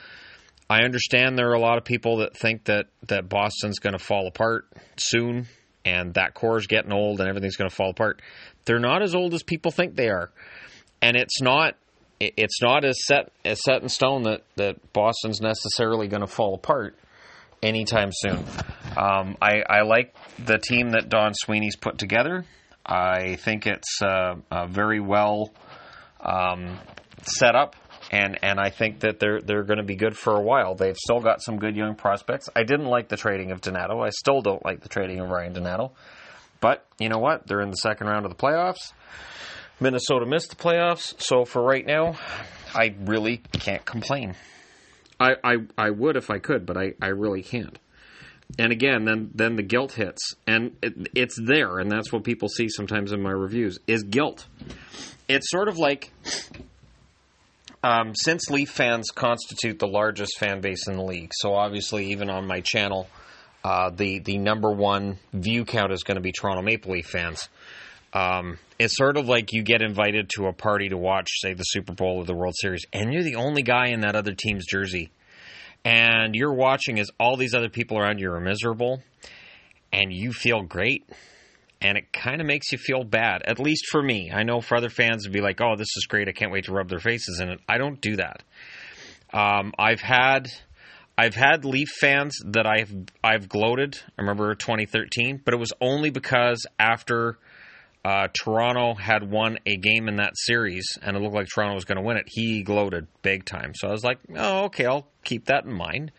I 0.69 0.83
understand 0.83 1.37
there 1.37 1.49
are 1.49 1.55
a 1.55 1.59
lot 1.59 1.77
of 1.77 1.85
people 1.85 2.17
that 2.17 2.35
think 2.35 2.65
that 2.65 2.87
that 3.07 3.29
Boston's 3.29 3.79
going 3.79 3.93
to 3.93 4.03
fall 4.03 4.27
apart 4.27 4.67
soon, 4.97 5.47
and 5.85 6.15
that 6.15 6.33
core 6.33 6.57
is 6.57 6.65
getting 6.65 6.91
old, 6.91 7.19
and 7.19 7.29
everything's 7.29 7.55
going 7.55 7.69
to 7.69 7.75
fall 7.75 7.91
apart. 7.91 8.21
They're 8.65 8.79
not 8.79 9.03
as 9.03 9.13
old 9.13 9.33
as 9.35 9.43
people 9.43 9.71
think 9.71 9.95
they 9.95 10.09
are, 10.09 10.31
and 11.01 11.15
it's 11.15 11.39
not 11.41 11.75
it's 12.19 12.61
not 12.61 12.83
as 12.83 12.95
set 13.05 13.31
as 13.45 13.63
set 13.63 13.81
in 13.81 13.89
stone 13.89 14.23
that, 14.23 14.43
that 14.55 14.93
Boston's 14.93 15.41
necessarily 15.41 16.07
going 16.07 16.21
to 16.21 16.27
fall 16.27 16.55
apart 16.55 16.97
anytime 17.61 18.09
soon. 18.11 18.43
Um, 18.95 19.37
I, 19.41 19.61
I, 19.69 19.81
like 19.81 20.15
the 20.43 20.57
team 20.57 20.91
that 20.91 21.09
Don 21.09 21.33
Sweeney's 21.33 21.75
put 21.75 21.97
together. 21.97 22.45
I 22.85 23.35
think 23.35 23.67
it's 23.67 24.01
uh, 24.01 24.35
uh, 24.49 24.67
very 24.67 24.99
well 24.99 25.51
um, 26.21 26.79
set 27.23 27.55
up, 27.55 27.75
and, 28.11 28.39
and 28.41 28.59
I 28.59 28.69
think 28.69 29.01
that 29.01 29.19
they're 29.19 29.41
they're 29.41 29.63
going 29.63 29.77
to 29.77 29.83
be 29.83 29.95
good 29.95 30.17
for 30.17 30.35
a 30.35 30.41
while. 30.41 30.75
They've 30.75 30.97
still 30.97 31.19
got 31.19 31.41
some 31.41 31.57
good 31.57 31.75
young 31.75 31.95
prospects. 31.95 32.49
I 32.55 32.63
didn't 32.63 32.87
like 32.87 33.09
the 33.09 33.17
trading 33.17 33.51
of 33.51 33.61
Donato. 33.61 34.01
I 34.01 34.09
still 34.09 34.41
don't 34.41 34.63
like 34.65 34.81
the 34.81 34.89
trading 34.89 35.19
of 35.19 35.29
Ryan 35.29 35.53
Donato. 35.53 35.91
But 36.59 36.85
you 36.97 37.09
know 37.09 37.19
what? 37.19 37.45
They're 37.45 37.61
in 37.61 37.69
the 37.69 37.77
second 37.77 38.07
round 38.07 38.25
of 38.25 38.31
the 38.31 38.37
playoffs. 38.37 38.93
Minnesota 39.79 40.25
missed 40.25 40.49
the 40.49 40.55
playoffs, 40.55 41.21
so 41.21 41.45
for 41.45 41.61
right 41.61 41.85
now, 41.85 42.15
I 42.73 42.95
really 42.99 43.37
can't 43.53 43.85
complain. 43.85 44.35
I, 45.19 45.35
I, 45.43 45.55
I 45.77 45.89
would 45.91 46.15
if 46.15 46.29
I 46.29 46.39
could, 46.39 46.65
but 46.65 46.77
I, 46.77 46.93
I 47.01 47.07
really 47.07 47.43
can't. 47.43 47.77
And 48.57 48.71
again, 48.71 49.03
then 49.03 49.29
then 49.35 49.57
the 49.57 49.63
guilt 49.63 49.91
hits, 49.91 50.35
and 50.47 50.77
it, 50.81 51.09
it's 51.13 51.37
there, 51.39 51.79
and 51.79 51.91
that's 51.91 52.13
what 52.13 52.23
people 52.23 52.47
see 52.47 52.69
sometimes 52.69 53.11
in 53.11 53.21
my 53.21 53.31
reviews 53.31 53.77
is 53.87 54.03
guilt. 54.03 54.47
It's 55.27 55.49
sort 55.49 55.67
of 55.67 55.77
like 55.77 56.13
um, 57.83 58.15
since 58.15 58.49
Leaf 58.49 58.69
fans 58.69 59.11
constitute 59.11 59.79
the 59.79 59.87
largest 59.87 60.37
fan 60.39 60.61
base 60.61 60.87
in 60.87 60.95
the 60.95 61.03
league, 61.03 61.31
so 61.35 61.55
obviously 61.55 62.11
even 62.11 62.29
on 62.29 62.47
my 62.47 62.61
channel, 62.61 63.09
uh, 63.65 63.89
the 63.89 64.19
the 64.19 64.37
number 64.37 64.71
one 64.71 65.19
view 65.33 65.65
count 65.65 65.91
is 65.91 66.03
going 66.03 66.15
to 66.15 66.21
be 66.21 66.31
Toronto 66.31 66.61
Maple 66.61 66.93
Leaf 66.93 67.07
fans. 67.07 67.49
Um, 68.17 68.57
it's 68.79 68.97
sort 68.97 69.17
of 69.17 69.27
like 69.27 69.53
you 69.53 69.63
get 69.63 69.81
invited 69.81 70.29
to 70.35 70.47
a 70.47 70.53
party 70.53 70.89
to 70.89 70.97
watch, 70.97 71.29
say, 71.39 71.53
the 71.53 71.63
Super 71.63 71.93
Bowl 71.93 72.17
or 72.17 72.25
the 72.25 72.33
World 72.33 72.55
Series, 72.57 72.85
and 72.91 73.13
you're 73.13 73.23
the 73.23 73.35
only 73.35 73.61
guy 73.61 73.89
in 73.89 74.01
that 74.01 74.15
other 74.15 74.33
team's 74.33 74.65
jersey. 74.65 75.11
And 75.85 76.33
you're 76.33 76.53
watching 76.53 76.99
as 76.99 77.09
all 77.19 77.37
these 77.37 77.53
other 77.53 77.69
people 77.69 77.97
around 77.97 78.19
you 78.19 78.31
are 78.31 78.39
miserable, 78.39 79.03
and 79.93 80.11
you 80.11 80.33
feel 80.33 80.63
great. 80.63 81.07
And 81.79 81.97
it 81.97 82.11
kind 82.11 82.41
of 82.41 82.47
makes 82.47 82.71
you 82.71 82.79
feel 82.79 83.03
bad, 83.03 83.43
at 83.45 83.59
least 83.59 83.85
for 83.91 84.01
me. 84.01 84.31
I 84.33 84.41
know 84.41 84.61
for 84.61 84.75
other 84.77 84.89
fans, 84.89 85.25
would 85.25 85.33
be 85.33 85.41
like, 85.41 85.61
oh, 85.61 85.75
this 85.75 85.95
is 85.95 86.07
great. 86.09 86.27
I 86.27 86.31
can't 86.31 86.51
wait 86.51 86.65
to 86.65 86.73
rub 86.73 86.89
their 86.89 86.99
faces 86.99 87.39
in 87.39 87.49
it. 87.49 87.59
I 87.69 87.77
don't 87.77 88.01
do 88.01 88.15
that. 88.15 88.43
Um, 89.31 89.73
I've 89.77 90.01
had. 90.01 90.47
I've 91.19 91.33
had 91.33 91.65
Leaf 91.65 91.87
fans 91.99 92.37
that 92.45 92.67
I've 92.67 92.93
I've 93.23 93.49
gloated. 93.49 93.97
I 94.17 94.21
remember 94.21 94.53
2013, 94.53 95.41
but 95.43 95.55
it 95.55 95.57
was 95.57 95.73
only 95.81 96.11
because 96.11 96.67
after 96.77 97.39
uh, 98.05 98.27
Toronto 98.33 98.93
had 98.93 99.29
won 99.29 99.57
a 99.65 99.75
game 99.75 100.07
in 100.07 100.17
that 100.17 100.33
series 100.35 100.85
and 101.01 101.15
it 101.15 101.19
looked 101.21 101.35
like 101.35 101.47
Toronto 101.47 101.75
was 101.75 101.85
going 101.85 101.97
to 101.97 102.01
win 102.01 102.17
it, 102.17 102.25
he 102.27 102.63
gloated 102.63 103.07
big 103.21 103.45
time. 103.45 103.73
So 103.75 103.87
I 103.87 103.91
was 103.91 104.03
like, 104.03 104.19
oh, 104.35 104.65
okay, 104.65 104.85
I'll 104.85 105.07
keep 105.23 105.45
that 105.45 105.65
in 105.65 105.73
mind. 105.73 106.11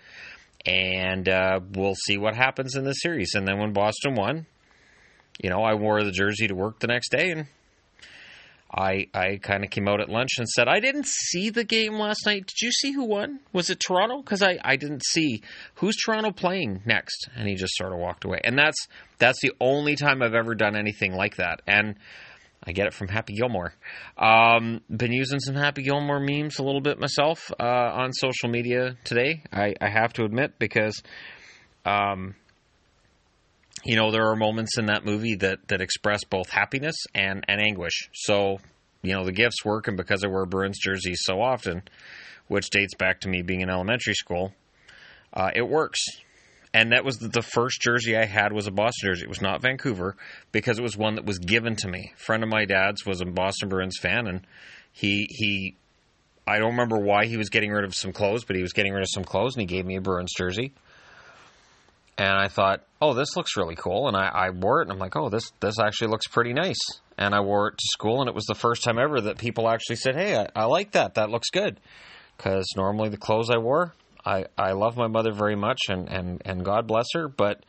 And 0.67 1.29
uh, 1.29 1.61
we'll 1.73 1.95
see 1.95 2.19
what 2.19 2.35
happens 2.35 2.75
in 2.75 2.85
this 2.85 3.01
series. 3.01 3.35
And 3.35 3.47
then 3.47 3.59
when 3.59 3.73
Boston 3.73 4.15
won, 4.15 4.47
you 5.43 5.51
know, 5.51 5.63
I 5.63 5.75
wore 5.75 6.03
the 6.03 6.11
jersey 6.13 6.49
to 6.49 6.55
work 6.55 6.81
the 6.81 6.89
next 6.89 7.11
day 7.11 7.31
and 7.31 7.47
I 8.71 9.07
I 9.15 9.39
kind 9.43 9.65
of 9.65 9.71
came 9.71 9.89
out 9.89 10.01
at 10.01 10.11
lunch 10.11 10.31
and 10.39 10.49
said, 10.49 10.69
I 10.69 10.81
didn't 10.81 11.07
see 11.07 11.51
the 11.51 11.65
game 11.65 11.95
last 11.95 12.27
night. 12.27 12.47
Did 12.47 12.61
you 12.61 12.73
see 12.73 12.93
who 12.93 13.05
won? 13.05 13.41
Was 13.53 13.71
it 13.71 13.81
Toronto? 13.81 14.21
Because 14.21 14.43
I, 14.43 14.59
I 14.63 14.77
didn't 14.77 15.05
see 15.05 15.43
who's 15.77 15.97
Toronto 15.97 16.33
playing 16.33 16.83
next. 16.85 17.29
And 17.35 17.49
he 17.49 17.55
just 17.55 17.77
sort 17.77 17.93
of 17.93 17.99
walked 17.99 18.25
away. 18.25 18.41
And 18.45 18.59
that's 18.59 18.89
that's 19.19 19.41
the 19.41 19.53
only 19.61 19.97
time 19.97 20.23
I've 20.23 20.35
ever 20.35 20.55
done 20.55 20.77
anything 20.77 21.15
like 21.15 21.37
that. 21.37 21.63
And 21.67 21.97
I 22.63 22.73
get 22.73 22.87
it 22.87 22.95
from 22.95 23.09
Happy 23.09 23.35
Gilmore. 23.35 23.73
Um, 24.19 24.83
been 24.95 25.13
using 25.13 25.41
some 25.41 25.55
Happy 25.55 25.83
Gilmore 25.83 26.21
memes 26.21 26.59
a 26.59 26.63
little 26.63 26.83
bit 26.83 26.99
myself 26.99 27.51
uh, 27.59 27.65
on 27.65 28.13
social 28.13 28.51
media 28.51 28.97
today. 29.05 29.45
I, 29.53 29.75
I 29.81 29.89
have 29.89 30.13
to 30.15 30.25
admit 30.25 30.59
because. 30.59 31.03
Um, 31.87 32.35
you 33.85 33.97
know, 33.97 34.11
there 34.11 34.29
are 34.31 34.37
moments 34.37 34.79
in 34.79 34.87
that 34.87 35.05
movie 35.05 35.37
that, 35.37 35.69
that 35.69 35.81
express 35.81 36.25
both 36.25 36.51
happiness 36.51 36.97
and, 37.15 37.45
and 37.49 37.61
anguish. 37.61 38.09
So, 38.13 38.59
you 39.03 39.15
know, 39.15 39.25
the 39.25 39.33
gifts 39.33 39.65
work, 39.65 39.89
and 39.89 39.97
because 39.97 40.25
I 40.25 40.29
wear 40.29 40.47
Bruins 40.47 40.79
jerseys 40.79 41.21
so 41.23 41.41
often, 41.41 41.83
which 42.49 42.71
dates 42.71 42.95
back 42.95 43.21
to 43.21 43.29
me 43.29 43.43
being 43.43 43.61
in 43.61 43.71
elementary 43.71 44.15
school, 44.15 44.53
uh, 45.33 45.51
it 45.55 45.69
works. 45.69 46.01
And 46.75 46.93
that 46.93 47.05
was 47.05 47.17
the, 47.17 47.43
first 47.43 47.81
jersey 47.81 48.17
I 48.17 48.27
had 48.27 48.53
was 48.53 48.67
a 48.67 48.71
Boston 48.71 49.09
jersey. 49.09 49.25
It 49.25 49.29
was 49.29 49.41
not 49.41 49.63
Vancouver 49.63 50.17
because 50.53 50.79
it 50.79 50.83
was 50.83 50.97
one 50.97 51.15
that 51.15 51.25
was 51.25 51.39
given 51.39 51.77
to 51.77 51.89
me. 51.89 52.13
A 52.15 52.19
friend 52.19 52.43
of 52.43 52.49
my 52.49 52.67
dad's 52.67 53.07
was 53.07 53.21
a 53.21 53.25
Boston 53.25 53.71
Bruins 53.71 53.99
fan, 53.99 54.27
and 54.27 54.47
he 54.93 55.27
he 55.31 55.77
I 56.47 56.59
don't 56.59 56.73
remember 56.73 56.99
why 56.99 57.25
he 57.25 57.39
was 57.39 57.49
getting 57.49 57.71
rid 57.71 57.85
of 57.85 57.95
some 57.95 58.13
clothes, 58.13 58.45
but 58.45 58.55
he 58.55 58.63
was 58.63 58.75
getting 58.75 58.93
rid 58.93 59.03
of 59.03 59.09
some 59.11 59.25
clothes, 59.25 59.55
and 59.55 59.63
he 59.63 59.67
gave 59.67 59.87
me 59.87 59.97
a 59.97 60.01
Bruins 60.03 60.33
jersey 60.37 60.75
and 62.19 62.37
I 62.37 62.49
thought, 62.49 62.85
oh, 63.01 63.15
this 63.15 63.37
looks 63.37 63.57
really 63.57 63.77
cool. 63.77 64.09
And 64.09 64.17
I, 64.17 64.27
I, 64.27 64.51
wore 64.51 64.81
it, 64.81 64.87
and 64.87 64.93
I'm 64.93 64.99
like, 64.99 65.17
oh, 65.17 65.29
this 65.29 65.53
this 65.61 65.79
actually 65.79 66.09
looks 66.09 66.27
pretty 66.27 66.53
nice. 66.53 66.81
And 67.17 67.35
I 67.35 67.41
wore 67.41 67.69
it 67.69 67.79
to 67.79 67.85
school, 67.93 68.21
and 68.21 68.29
it 68.29 68.35
was 68.35 68.45
the 68.45 68.55
first 68.55 68.83
time 68.83 68.99
ever 68.99 69.21
that 69.23 69.39
people 69.39 69.69
actually 69.69 69.97
said, 69.97 70.17
hey, 70.17 70.37
I, 70.37 70.49
I 70.55 70.65
like 70.65 70.93
that. 70.93 71.15
That 71.15 71.31
looks 71.31 71.51
good. 71.51 71.81
Because 72.37 72.67
normally 72.77 73.09
the 73.09 73.17
clothes 73.17 73.51
I 73.51 73.59
wore, 73.59 73.95
I, 74.25 74.45
I 74.57 74.73
love 74.73 74.97
my 74.97 75.09
mother 75.09 75.33
very 75.33 75.57
much, 75.57 75.81
and, 75.89 76.09
and, 76.09 76.43
and 76.45 76.65
God 76.65 76.87
bless 76.87 77.07
her, 77.15 77.29
but 77.29 77.65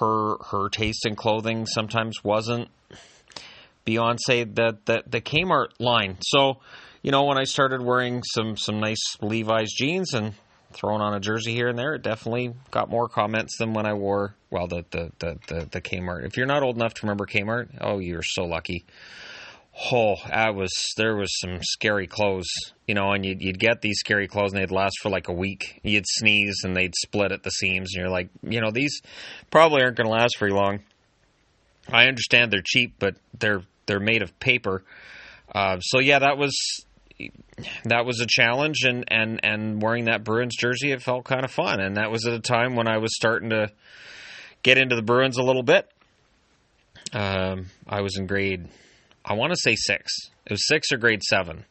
her 0.00 0.36
her 0.50 0.68
taste 0.68 1.06
in 1.06 1.16
clothing 1.16 1.64
sometimes 1.64 2.22
wasn't 2.22 2.68
beyond 3.84 4.18
say 4.20 4.44
the, 4.44 4.76
the 4.84 5.02
the 5.06 5.20
Kmart 5.20 5.68
line. 5.78 6.18
So, 6.20 6.60
you 7.02 7.10
know, 7.10 7.24
when 7.24 7.38
I 7.38 7.44
started 7.44 7.82
wearing 7.82 8.22
some 8.22 8.56
some 8.58 8.80
nice 8.80 9.16
Levi's 9.22 9.72
jeans 9.72 10.12
and 10.12 10.34
throwing 10.72 11.00
on 11.00 11.14
a 11.14 11.20
jersey 11.20 11.54
here 11.54 11.68
and 11.68 11.78
there, 11.78 11.94
it 11.94 12.02
definitely 12.02 12.54
got 12.70 12.90
more 12.90 13.08
comments 13.08 13.56
than 13.58 13.72
when 13.72 13.86
I 13.86 13.94
wore 13.94 14.34
well 14.50 14.66
the 14.66 14.84
the 14.90 15.12
the 15.18 15.38
the, 15.46 15.68
the 15.70 15.80
Kmart. 15.80 16.26
If 16.26 16.36
you're 16.36 16.46
not 16.46 16.62
old 16.62 16.76
enough 16.76 16.94
to 16.94 17.06
remember 17.06 17.26
Kmart, 17.26 17.78
oh, 17.80 17.98
you're 17.98 18.22
so 18.22 18.44
lucky. 18.44 18.84
Oh, 19.92 20.16
I 20.24 20.50
was 20.50 20.72
there 20.96 21.14
was 21.14 21.38
some 21.38 21.60
scary 21.62 22.08
clothes, 22.08 22.48
you 22.86 22.94
know, 22.94 23.12
and 23.12 23.24
you'd, 23.24 23.40
you'd 23.40 23.60
get 23.60 23.80
these 23.80 24.00
scary 24.00 24.26
clothes 24.26 24.52
and 24.52 24.60
they'd 24.60 24.72
last 24.72 24.96
for 25.00 25.08
like 25.08 25.28
a 25.28 25.32
week. 25.32 25.80
You'd 25.84 26.06
sneeze 26.06 26.62
and 26.64 26.76
they'd 26.76 26.94
split 26.96 27.30
at 27.30 27.44
the 27.44 27.50
seams, 27.50 27.94
and 27.94 28.02
you're 28.02 28.10
like, 28.10 28.28
you 28.42 28.60
know, 28.60 28.72
these 28.72 29.00
probably 29.50 29.82
aren't 29.82 29.96
going 29.96 30.08
to 30.08 30.12
last 30.12 30.38
very 30.38 30.50
long. 30.50 30.80
I 31.90 32.06
understand 32.06 32.52
they're 32.52 32.60
cheap, 32.64 32.94
but 32.98 33.16
they're 33.38 33.62
they're 33.86 34.00
made 34.00 34.22
of 34.22 34.38
paper. 34.40 34.82
Uh, 35.54 35.78
so 35.80 36.00
yeah, 36.00 36.18
that 36.18 36.38
was 36.38 36.54
that 37.84 38.06
was 38.06 38.20
a 38.20 38.26
challenge, 38.28 38.84
and 38.84 39.04
and 39.08 39.40
and 39.42 39.82
wearing 39.82 40.04
that 40.04 40.24
Bruins 40.24 40.56
jersey, 40.56 40.92
it 40.92 41.02
felt 41.02 41.24
kind 41.24 41.44
of 41.44 41.50
fun, 41.50 41.80
and 41.80 41.96
that 41.96 42.10
was 42.10 42.26
at 42.26 42.32
a 42.32 42.40
time 42.40 42.76
when 42.76 42.88
I 42.88 42.98
was 42.98 43.14
starting 43.14 43.50
to 43.50 43.70
get 44.62 44.78
into 44.78 44.96
the 44.96 45.02
Bruins 45.02 45.38
a 45.38 45.42
little 45.42 45.62
bit. 45.62 45.90
Um, 47.12 47.66
I 47.88 48.02
was 48.02 48.18
in 48.18 48.26
grade, 48.26 48.68
I 49.24 49.34
want 49.34 49.52
to 49.52 49.56
say 49.56 49.74
six. 49.76 50.12
It 50.46 50.52
was 50.52 50.66
six 50.66 50.92
or 50.92 50.98
grade 50.98 51.22
seven. 51.22 51.64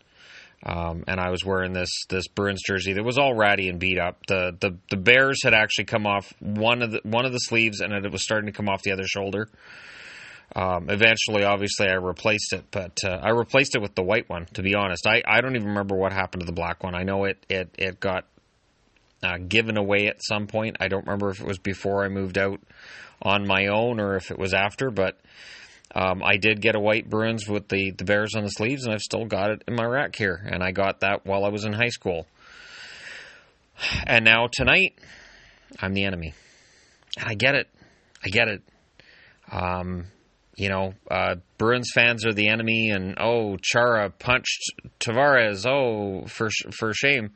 Um, 0.64 1.04
and 1.08 1.20
I 1.20 1.30
was 1.30 1.46
wearing 1.46 1.74
this 1.74 1.90
this 2.10 2.28
Bruins 2.28 2.62
jersey 2.66 2.94
that 2.94 3.04
was 3.04 3.20
all 3.20 3.36
ratty 3.36 3.70
and 3.70 3.80
beat 3.80 4.00
up. 4.00 4.26
The 4.28 4.58
the 4.60 4.78
the 4.90 4.98
Bears 4.98 5.44
had 5.44 5.54
actually 5.54 5.86
come 5.86 6.08
off 6.08 6.34
one 6.40 6.82
of 6.82 6.92
the 6.92 7.02
one 7.04 7.26
of 7.26 7.32
the 7.32 7.38
sleeves, 7.38 7.80
and 7.80 7.94
it 7.94 8.12
was 8.12 8.24
starting 8.24 8.48
to 8.48 8.52
come 8.52 8.68
off 8.68 8.82
the 8.82 8.92
other 8.92 9.06
shoulder. 9.06 9.50
Um, 10.56 10.90
eventually, 10.90 11.44
obviously, 11.44 11.88
I 11.90 11.96
replaced 11.96 12.54
it, 12.54 12.66
but 12.72 12.98
uh, 13.04 13.20
I 13.22 13.30
replaced 13.30 13.76
it 13.76 13.82
with 13.82 13.96
the 13.96 14.04
white 14.04 14.30
one. 14.30 14.46
To 14.54 14.62
be 14.62 14.76
honest, 14.76 15.06
I, 15.06 15.22
I 15.28 15.42
don't 15.42 15.56
even 15.56 15.68
remember 15.68 15.96
what 15.96 16.14
happened 16.14 16.42
to 16.42 16.46
the 16.46 16.54
black 16.54 16.84
one. 16.84 16.96
I 16.96 17.04
know 17.04 17.26
it 17.26 17.46
it 17.50 17.70
it 17.78 18.00
got 18.00 18.26
uh, 19.22 19.38
given 19.46 19.78
away 19.78 20.08
at 20.08 20.24
some 20.24 20.48
point. 20.48 20.78
I 20.80 20.88
don't 20.88 21.06
remember 21.06 21.30
if 21.30 21.42
it 21.42 21.46
was 21.48 21.60
before 21.60 22.04
I 22.04 22.08
moved 22.08 22.38
out 22.38 22.62
on 23.22 23.46
my 23.46 23.68
own 23.68 24.00
or 24.00 24.16
if 24.16 24.32
it 24.32 24.40
was 24.40 24.54
after, 24.54 24.90
but 24.90 25.20
um, 25.94 26.22
I 26.24 26.38
did 26.38 26.62
get 26.62 26.76
a 26.76 26.80
white 26.80 27.10
Bruins 27.10 27.48
with 27.48 27.68
the 27.70 27.92
the 27.92 28.04
bears 28.04 28.36
on 28.36 28.44
the 28.44 28.50
sleeves, 28.50 28.86
and 28.86 28.94
I've 28.94 29.02
still 29.02 29.26
got 29.26 29.52
it 29.52 29.64
in 29.68 29.76
my 29.76 29.86
rack 29.86 30.16
here. 30.16 30.42
And 30.50 30.64
I 30.64 30.72
got 30.72 31.02
that 31.02 31.26
while 31.26 31.44
I 31.44 31.50
was 31.50 31.66
in 31.66 31.74
high 31.74 31.90
school. 31.90 32.26
And 34.06 34.26
now 34.26 34.48
tonight, 34.52 34.98
I'm 35.80 35.94
the 35.94 36.06
enemy, 36.06 36.34
and 37.18 37.30
I 37.30 37.36
get 37.36 37.56
it. 37.56 37.68
I 38.24 38.30
get 38.30 38.48
it. 38.48 38.62
Um, 39.52 40.08
you 40.58 40.70
know, 40.70 40.96
uh, 41.10 41.36
Bruins 41.58 41.92
fans 41.94 42.26
are 42.26 42.34
the 42.34 42.50
enemy, 42.50 42.90
and 42.90 43.16
oh, 43.20 43.58
Chara 43.62 44.10
punched 44.10 44.72
Tavares. 45.00 45.66
Oh, 45.66 46.26
for 46.28 46.50
for 46.72 46.94
shame. 46.94 47.32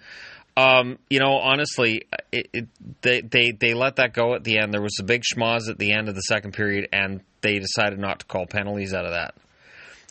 Um, 0.57 0.99
you 1.09 1.19
know, 1.19 1.37
honestly, 1.37 2.07
it, 2.31 2.49
it, 2.51 2.67
they 3.01 3.21
they 3.21 3.51
they 3.51 3.73
let 3.73 3.97
that 3.97 4.13
go 4.13 4.33
at 4.33 4.43
the 4.43 4.57
end. 4.57 4.73
There 4.73 4.81
was 4.81 4.97
a 4.99 5.03
big 5.03 5.21
schmoz 5.21 5.69
at 5.69 5.77
the 5.77 5.93
end 5.93 6.09
of 6.09 6.15
the 6.15 6.21
second 6.21 6.53
period, 6.53 6.89
and 6.91 7.21
they 7.41 7.59
decided 7.59 7.99
not 7.99 8.19
to 8.19 8.25
call 8.25 8.47
penalties 8.47 8.93
out 8.93 9.05
of 9.05 9.11
that. 9.11 9.35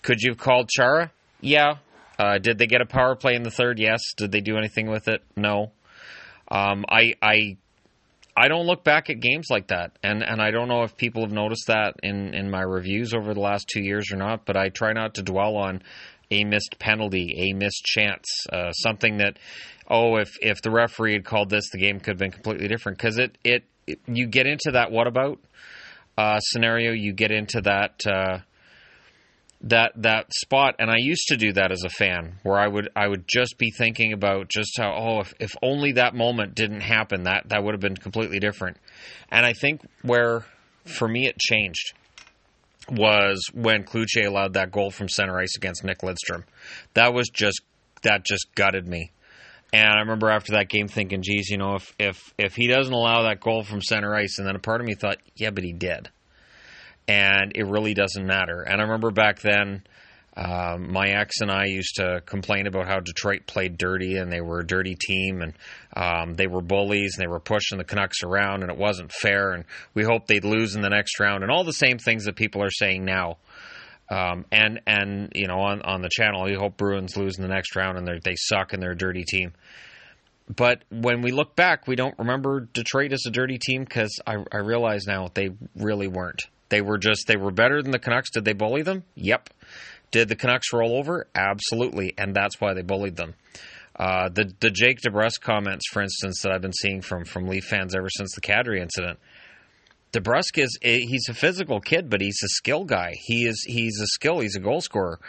Could 0.03 0.21
you 0.21 0.31
have 0.31 0.39
called 0.39 0.71
Chara? 0.71 1.11
Yeah. 1.41 1.75
Uh, 2.19 2.39
did 2.39 2.59
they 2.59 2.67
get 2.67 2.81
a 2.81 2.87
power 2.87 3.17
play 3.17 3.35
in 3.35 3.43
the 3.43 3.51
third? 3.51 3.79
Yes. 3.79 4.01
Did 4.17 4.31
they 4.31 4.41
do 4.41 4.57
anything 4.57 4.89
with 4.89 5.09
it? 5.09 5.23
No. 5.37 5.73
Um, 6.51 6.85
I 6.89 7.15
I 7.21 7.57
I 8.41 8.49
don't 8.49 8.65
look 8.65 8.85
back 8.85 9.11
at 9.11 9.21
games 9.21 9.49
like 9.51 9.67
that, 9.67 9.99
and 10.03 10.23
and 10.23 10.41
I 10.41 10.51
don't 10.51 10.69
know 10.69 10.83
if 10.85 10.97
people 10.97 11.23
have 11.23 11.33
noticed 11.33 11.67
that 11.67 11.97
in 12.03 12.33
in 12.33 12.51
my 12.51 12.63
reviews 12.63 13.13
over 13.13 13.35
the 13.35 13.41
last 13.41 13.69
two 13.69 13.83
years 13.83 14.11
or 14.11 14.17
not. 14.17 14.47
But 14.47 14.57
I 14.57 14.71
try 14.71 14.95
not 14.95 15.17
to 15.17 15.23
dwell 15.23 15.57
on 15.57 15.83
a 16.31 16.45
missed 16.45 16.77
penalty, 16.79 17.51
a 17.51 17.55
missed 17.55 17.85
chance, 17.85 18.25
uh, 18.51 18.73
something 18.73 19.19
that 19.19 19.39
oh, 19.89 20.17
if 20.17 20.31
if 20.41 20.63
the 20.63 20.71
referee 20.71 21.13
had 21.13 21.25
called 21.27 21.51
this, 21.51 21.69
the 21.71 21.79
game 21.79 22.01
could 22.01 22.13
have 22.13 22.19
been 22.19 22.31
completely 22.31 22.67
different. 22.67 22.97
Because 22.97 23.19
it, 23.19 23.37
it, 23.45 23.65
it 23.87 24.01
you 24.07 24.27
get 24.27 24.47
into 24.47 24.71
that 24.73 24.91
what 24.91 25.07
about 25.07 25.39
uh, 26.17 26.41
scenario, 26.41 26.93
you 26.93 27.13
get 27.13 27.31
into 27.31 27.61
that. 27.61 28.01
Uh, 28.07 28.39
that 29.63 29.93
that 29.97 30.33
spot 30.33 30.77
and 30.79 30.91
I 30.91 30.97
used 30.99 31.27
to 31.29 31.37
do 31.37 31.53
that 31.53 31.71
as 31.71 31.83
a 31.85 31.91
fan 31.91 32.39
where 32.43 32.59
I 32.59 32.67
would 32.67 32.89
I 32.97 33.07
would 33.07 33.29
just 33.29 33.59
be 33.59 33.71
thinking 33.71 34.13
about 34.13 34.49
just 34.49 34.79
how 34.79 34.95
oh 34.97 35.21
if, 35.21 35.35
if 35.39 35.55
only 35.63 35.93
that 35.93 36.15
moment 36.15 36.55
didn't 36.55 36.81
happen 36.81 37.25
that 37.25 37.51
that 37.51 37.63
would 37.63 37.75
have 37.75 37.81
been 37.81 37.97
completely 37.97 38.39
different. 38.39 38.79
And 39.31 39.45
I 39.45 39.53
think 39.53 39.83
where 40.03 40.47
for 40.87 41.07
me 41.07 41.27
it 41.27 41.39
changed 41.39 41.93
was 42.91 43.45
when 43.53 43.85
Cloutier 43.85 44.27
allowed 44.27 44.55
that 44.55 44.73
goal 44.73 44.91
from 44.91 45.09
center 45.09 45.39
ice 45.39 45.57
against 45.57 45.85
Nick 45.85 45.99
Lidstrom. 45.99 46.45
That 46.95 47.13
was 47.13 47.29
just 47.29 47.61
that 48.03 48.25
just 48.25 48.47
gutted 48.55 48.89
me. 48.89 49.13
And 49.73 49.87
I 49.87 50.01
remember 50.01 50.31
after 50.31 50.53
that 50.53 50.71
game 50.71 50.89
thinking 50.89 51.21
geez 51.23 51.51
you 51.51 51.59
know 51.59 51.75
if 51.75 51.95
if 51.99 52.33
if 52.39 52.55
he 52.57 52.67
doesn't 52.67 52.95
allow 52.95 53.25
that 53.25 53.41
goal 53.41 53.63
from 53.63 53.83
center 53.83 54.15
ice 54.15 54.39
and 54.39 54.49
then 54.49 54.57
a 54.57 54.61
part 54.61 54.81
of 54.81 54.87
me 54.87 54.95
thought 54.95 55.19
yeah 55.37 55.51
but 55.51 55.65
he 55.65 55.75
did 55.75 56.09
and 57.11 57.53
it 57.57 57.65
really 57.65 57.93
doesn't 57.93 58.25
matter. 58.25 58.63
And 58.63 58.81
I 58.81 58.85
remember 58.85 59.11
back 59.11 59.41
then, 59.41 59.83
um, 60.37 60.93
my 60.93 61.09
ex 61.09 61.41
and 61.41 61.51
I 61.51 61.65
used 61.65 61.97
to 61.97 62.23
complain 62.25 62.69
about 62.69 62.87
how 62.87 63.01
Detroit 63.01 63.49
played 63.49 63.77
dirty 63.77 64.17
and 64.17 64.33
they 64.33 64.41
were 64.41 64.61
a 64.61 64.67
dirty 64.67 64.95
team 64.95 65.43
and 65.43 65.55
um, 65.97 66.37
they 66.37 66.47
were 66.47 66.61
bullies 66.61 67.17
and 67.17 67.25
they 67.25 67.29
were 67.29 67.41
pushing 67.41 67.79
the 67.79 67.85
Canucks 67.85 68.23
around 68.23 68.63
and 68.63 68.71
it 68.71 68.79
wasn't 68.79 69.11
fair 69.11 69.51
and 69.51 69.65
we 69.93 70.05
hoped 70.05 70.29
they'd 70.29 70.45
lose 70.45 70.77
in 70.77 70.83
the 70.83 70.89
next 70.89 71.19
round 71.19 71.43
and 71.43 71.51
all 71.51 71.65
the 71.65 71.73
same 71.73 71.99
things 71.99 72.27
that 72.27 72.37
people 72.37 72.63
are 72.63 72.71
saying 72.71 73.05
now. 73.05 73.39
Um, 74.09 74.45
and 74.53 74.81
and 74.87 75.33
you 75.35 75.49
know 75.49 75.61
on 75.61 75.83
on 75.83 76.03
the 76.03 76.11
channel, 76.11 76.45
we 76.45 76.55
hope 76.55 76.77
Bruins 76.77 77.17
lose 77.17 77.39
in 77.39 77.43
the 77.43 77.53
next 77.53 77.75
round 77.75 77.99
and 77.99 78.23
they 78.23 78.35
suck 78.37 78.73
and 78.73 78.81
they're 78.81 78.93
a 78.93 78.97
dirty 78.97 79.25
team. 79.25 79.53
But 80.49 80.83
when 80.91 81.23
we 81.23 81.33
look 81.33 81.57
back, 81.57 81.89
we 81.89 81.97
don't 81.97 82.19
remember 82.19 82.69
Detroit 82.73 83.13
as 83.13 83.25
a 83.27 83.31
dirty 83.31 83.59
team 83.59 83.83
because 83.83 84.17
I, 84.25 84.37
I 84.53 84.59
realize 84.59 85.07
now 85.07 85.29
they 85.35 85.51
really 85.77 86.09
weren't. 86.09 86.43
They 86.71 86.81
were 86.81 86.99
just 86.99 87.27
they 87.27 87.37
were 87.37 87.51
better 87.51 87.83
than 87.83 87.91
the 87.91 87.99
Canucks. 87.99 88.31
Did 88.31 88.45
they 88.45 88.53
bully 88.53 88.83
them? 88.83 89.05
Yep. 89.17 89.51
Did 90.11 90.29
the 90.29 90.37
Canucks 90.37 90.73
roll 90.73 90.97
over? 90.97 91.29
Absolutely, 91.35 92.15
and 92.19 92.35
that's 92.35 92.61
why 92.61 92.75
they 92.75 92.83
bullied 92.83 93.17
them. 93.17 93.35
Uh, 93.95 94.29
the 94.29 94.53
the 94.61 94.71
Jake 94.71 95.01
DeBrusk 95.03 95.41
comments, 95.41 95.85
for 95.93 96.01
instance, 96.01 96.43
that 96.43 96.53
I've 96.53 96.63
been 96.63 96.73
seeing 96.73 97.03
from 97.03 97.25
from 97.25 97.47
Leaf 97.47 97.65
fans 97.65 97.95
ever 97.95 98.09
since 98.09 98.35
the 98.35 98.41
Kadri 98.41 98.81
incident. 98.81 99.19
DeBrusk 100.13 100.59
is 100.59 100.79
he's 100.83 101.29
a 101.29 101.35
physical 101.35 101.81
kid, 101.81 102.09
but 102.11 102.21
he's 102.21 102.39
a 102.43 102.49
skill 102.49 102.85
guy. 102.85 103.15
He 103.15 103.47
is 103.47 103.63
he's 103.67 104.01
a 104.01 104.07
skill. 104.07 104.41
He's 104.41 104.57
a 104.57 104.61
goal 104.61 104.81
scorer. 104.81 105.21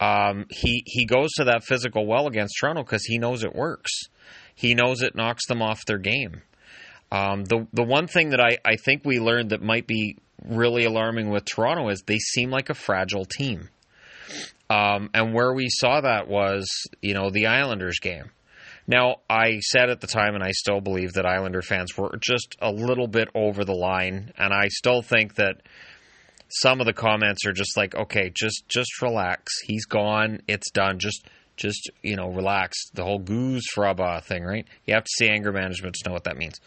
Um, 0.00 0.46
he 0.50 0.82
he 0.86 1.04
goes 1.04 1.30
to 1.34 1.44
that 1.44 1.64
physical 1.64 2.06
well 2.06 2.26
against 2.26 2.56
Toronto 2.58 2.82
because 2.82 3.04
he 3.04 3.18
knows 3.18 3.44
it 3.44 3.54
works. 3.54 3.92
He 4.54 4.74
knows 4.74 5.02
it 5.02 5.14
knocks 5.14 5.46
them 5.46 5.62
off 5.62 5.84
their 5.86 5.98
game. 5.98 6.42
Um, 7.12 7.44
the 7.44 7.66
the 7.72 7.84
one 7.84 8.06
thing 8.06 8.30
that 8.30 8.40
I, 8.40 8.58
I 8.64 8.76
think 8.76 9.02
we 9.04 9.20
learned 9.20 9.50
that 9.50 9.62
might 9.62 9.86
be 9.86 10.16
really 10.42 10.84
alarming 10.84 11.30
with 11.30 11.44
Toronto 11.44 11.88
is 11.88 12.02
they 12.02 12.18
seem 12.18 12.50
like 12.50 12.70
a 12.70 12.74
fragile 12.74 13.24
team. 13.24 13.68
Um, 14.70 15.10
and 15.12 15.34
where 15.34 15.52
we 15.52 15.68
saw 15.68 16.00
that 16.00 16.26
was, 16.28 16.66
you 17.02 17.14
know, 17.14 17.30
the 17.30 17.46
Islanders 17.46 17.98
game. 18.00 18.30
Now, 18.86 19.16
I 19.30 19.60
said 19.60 19.88
at 19.88 20.00
the 20.00 20.06
time, 20.06 20.34
and 20.34 20.44
I 20.44 20.50
still 20.50 20.80
believe 20.80 21.14
that 21.14 21.24
Islander 21.24 21.62
fans 21.62 21.96
were 21.96 22.18
just 22.20 22.56
a 22.60 22.70
little 22.70 23.06
bit 23.06 23.28
over 23.34 23.64
the 23.64 23.74
line, 23.74 24.32
and 24.36 24.52
I 24.52 24.68
still 24.68 25.00
think 25.00 25.36
that 25.36 25.62
some 26.50 26.80
of 26.80 26.86
the 26.86 26.92
comments 26.92 27.46
are 27.46 27.52
just 27.52 27.76
like, 27.76 27.94
okay, 27.94 28.30
just 28.34 28.64
just 28.68 29.00
relax. 29.00 29.52
He's 29.66 29.86
gone. 29.86 30.42
It's 30.46 30.70
done. 30.70 30.98
Just 30.98 31.26
just 31.56 31.90
you 32.02 32.16
know, 32.16 32.28
relax. 32.28 32.76
The 32.92 33.04
whole 33.04 33.18
goose 33.18 33.64
fraba 33.74 34.22
thing, 34.22 34.44
right? 34.44 34.66
You 34.86 34.94
have 34.94 35.04
to 35.04 35.10
see 35.16 35.28
anger 35.28 35.52
management 35.52 35.94
to 35.94 36.08
know 36.08 36.12
what 36.12 36.24
that 36.24 36.36
means. 36.36 36.60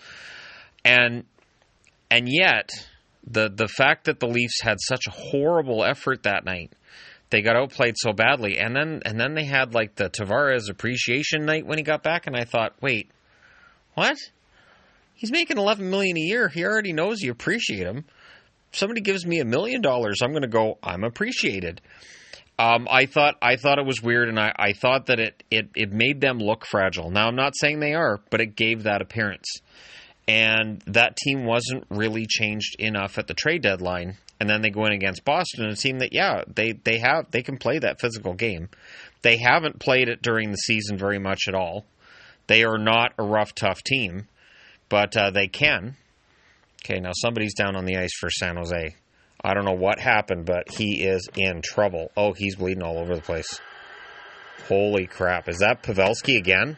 And 0.84 1.26
and 2.10 2.28
yet, 2.28 2.70
the 3.30 3.50
the 3.50 3.68
fact 3.68 4.06
that 4.06 4.20
the 4.20 4.28
Leafs 4.28 4.62
had 4.62 4.78
such 4.80 5.06
a 5.08 5.12
horrible 5.12 5.84
effort 5.84 6.24
that 6.24 6.46
night, 6.46 6.74
they 7.30 7.42
got 7.42 7.56
outplayed 7.56 7.96
so 7.98 8.14
badly, 8.14 8.58
and 8.58 8.76
then 8.76 9.02
and 9.06 9.20
then 9.20 9.34
they 9.36 9.46
had 9.46 9.74
like 9.74 9.96
the 9.96 10.10
Tavares 10.10 10.70
appreciation 10.70 11.46
night 11.46 11.66
when 11.66 11.78
he 11.78 11.84
got 11.84 12.04
back, 12.04 12.26
and 12.28 12.36
I 12.36 12.46
thought, 12.46 12.74
wait, 12.82 13.12
what? 13.96 14.18
He's 15.14 15.32
making 15.32 15.58
eleven 15.58 15.90
million 15.90 16.18
a 16.18 16.22
year. 16.22 16.48
He 16.48 16.64
already 16.64 16.94
knows 16.94 17.22
you 17.22 17.32
appreciate 17.32 17.86
him. 17.86 18.06
If 18.72 18.80
somebody 18.80 19.02
gives 19.02 19.26
me 19.26 19.40
a 19.40 19.46
million 19.46 19.82
dollars, 19.82 20.22
I'm 20.22 20.32
going 20.32 20.44
to 20.44 20.48
go. 20.48 20.78
I'm 20.82 21.04
appreciated. 21.04 21.82
Um, 22.60 22.88
I 22.90 23.06
thought 23.06 23.36
I 23.42 23.56
thought 23.58 23.78
it 23.78 23.86
was 23.86 24.02
weird, 24.02 24.30
and 24.30 24.40
I, 24.40 24.54
I 24.58 24.74
thought 24.74 25.08
that 25.08 25.20
it, 25.20 25.44
it 25.52 25.70
it 25.76 25.92
made 25.92 26.22
them 26.22 26.40
look 26.40 26.66
fragile. 26.66 27.12
Now 27.12 27.28
I'm 27.28 27.36
not 27.36 27.54
saying 27.58 27.80
they 27.80 27.94
are, 27.94 28.20
but 28.30 28.42
it 28.42 28.56
gave 28.56 28.84
that 28.84 29.02
appearance 29.02 29.62
and 30.28 30.82
that 30.88 31.16
team 31.16 31.46
wasn't 31.46 31.86
really 31.90 32.26
changed 32.28 32.76
enough 32.80 33.18
at 33.18 33.28
the 33.28 33.34
trade 33.34 33.62
deadline. 33.62 34.18
And 34.40 34.48
then 34.48 34.62
they 34.62 34.70
go 34.70 34.86
in 34.86 34.92
against 34.92 35.26
Boston, 35.26 35.66
a 35.66 35.76
team 35.76 36.00
that 36.00 36.14
yeah 36.14 36.44
they 36.48 36.74
they 36.74 37.00
have 37.00 37.32
they 37.32 37.42
can 37.42 37.58
play 37.58 37.80
that 37.80 38.00
physical 38.00 38.34
game. 38.34 38.70
They 39.24 39.38
haven't 39.38 39.80
played 39.80 40.10
it 40.10 40.22
during 40.22 40.52
the 40.52 40.58
season 40.58 40.98
very 40.98 41.18
much 41.18 41.48
at 41.48 41.56
all. 41.56 41.86
They 42.46 42.64
are 42.64 42.78
not 42.78 43.14
a 43.18 43.24
rough, 43.24 43.56
tough 43.56 43.82
team, 43.84 44.28
but 44.90 45.18
uh, 45.18 45.32
they 45.32 45.48
can. 45.48 45.98
Okay, 46.84 47.00
now 47.00 47.12
somebody's 47.14 47.56
down 47.56 47.76
on 47.76 47.86
the 47.86 47.98
ice 47.98 48.14
for 48.20 48.30
San 48.30 48.58
Jose. 48.58 48.96
I 49.44 49.54
don't 49.54 49.66
know 49.66 49.74
what 49.74 50.00
happened, 50.00 50.46
but 50.46 50.72
he 50.72 51.04
is 51.04 51.28
in 51.36 51.62
trouble. 51.64 52.12
Oh, 52.16 52.34
he's 52.34 52.56
bleeding 52.56 52.84
all 52.84 53.00
over 53.00 53.16
the 53.16 53.22
place. 53.22 53.60
Holy 54.68 55.08
crap. 55.08 55.50
Is 55.50 55.60
that 55.60 55.84
Pavelski 55.84 56.38
again? 56.38 56.78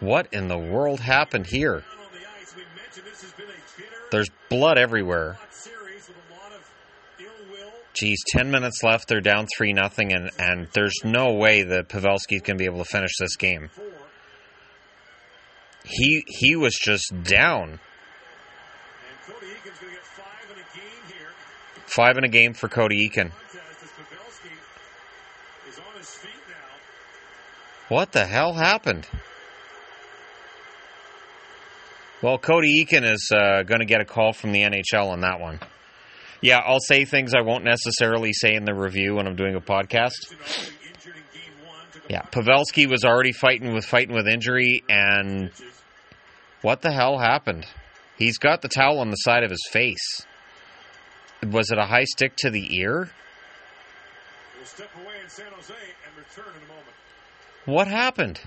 What 0.00 0.32
in 0.32 0.48
the 0.48 0.58
world 0.58 1.00
happened 1.00 1.46
here? 1.46 1.84
There's 4.10 4.30
blood 4.48 4.78
everywhere. 4.78 5.38
Geez, 7.94 8.22
10 8.28 8.50
minutes 8.50 8.82
left. 8.82 9.08
They're 9.08 9.22
down 9.22 9.46
3 9.56 9.72
nothing, 9.72 10.12
and, 10.12 10.30
and 10.38 10.68
there's 10.74 10.94
no 11.02 11.32
way 11.32 11.62
that 11.62 11.88
Pavelski's 11.88 12.42
going 12.42 12.56
to 12.56 12.56
be 12.56 12.66
able 12.66 12.78
to 12.78 12.84
finish 12.84 13.12
this 13.18 13.36
game. 13.36 13.70
He 15.84 16.24
he 16.26 16.56
was 16.56 16.74
just 16.74 17.12
down. 17.22 17.78
Five 21.86 22.18
in 22.18 22.24
a 22.24 22.28
game 22.28 22.52
for 22.54 22.68
Cody 22.68 23.08
Eakin. 23.08 23.30
What 27.88 28.12
the 28.12 28.26
hell 28.26 28.52
happened? 28.52 29.06
Well, 32.22 32.38
Cody 32.38 32.84
Eakin 32.84 33.04
is 33.08 33.30
uh, 33.32 33.62
going 33.62 33.80
to 33.80 33.86
get 33.86 34.00
a 34.00 34.04
call 34.04 34.32
from 34.32 34.52
the 34.52 34.62
NHL 34.62 35.10
on 35.10 35.20
that 35.20 35.38
one. 35.38 35.60
Yeah, 36.40 36.58
I'll 36.58 36.80
say 36.80 37.04
things 37.04 37.34
I 37.34 37.42
won't 37.42 37.64
necessarily 37.64 38.32
say 38.32 38.54
in 38.54 38.64
the 38.64 38.74
review 38.74 39.14
when 39.14 39.26
I'm 39.26 39.36
doing 39.36 39.54
a 39.54 39.60
podcast. 39.60 40.34
Yeah, 42.08 42.22
Pavelski 42.22 42.88
was 42.88 43.04
already 43.04 43.32
fighting 43.32 43.72
with 43.72 43.84
fighting 43.84 44.14
with 44.14 44.26
injury, 44.28 44.82
and 44.88 45.50
what 46.62 46.82
the 46.82 46.92
hell 46.92 47.18
happened? 47.18 47.66
He's 48.16 48.38
got 48.38 48.62
the 48.62 48.68
towel 48.68 49.00
on 49.00 49.10
the 49.10 49.16
side 49.16 49.44
of 49.44 49.50
his 49.50 49.64
face. 49.70 50.26
Was 51.42 51.70
it 51.70 51.78
a 51.78 51.86
high 51.86 52.04
stick 52.04 52.34
to 52.38 52.50
the 52.50 52.78
ear? 52.78 53.10
What 57.66 57.88
happened? 57.88 58.40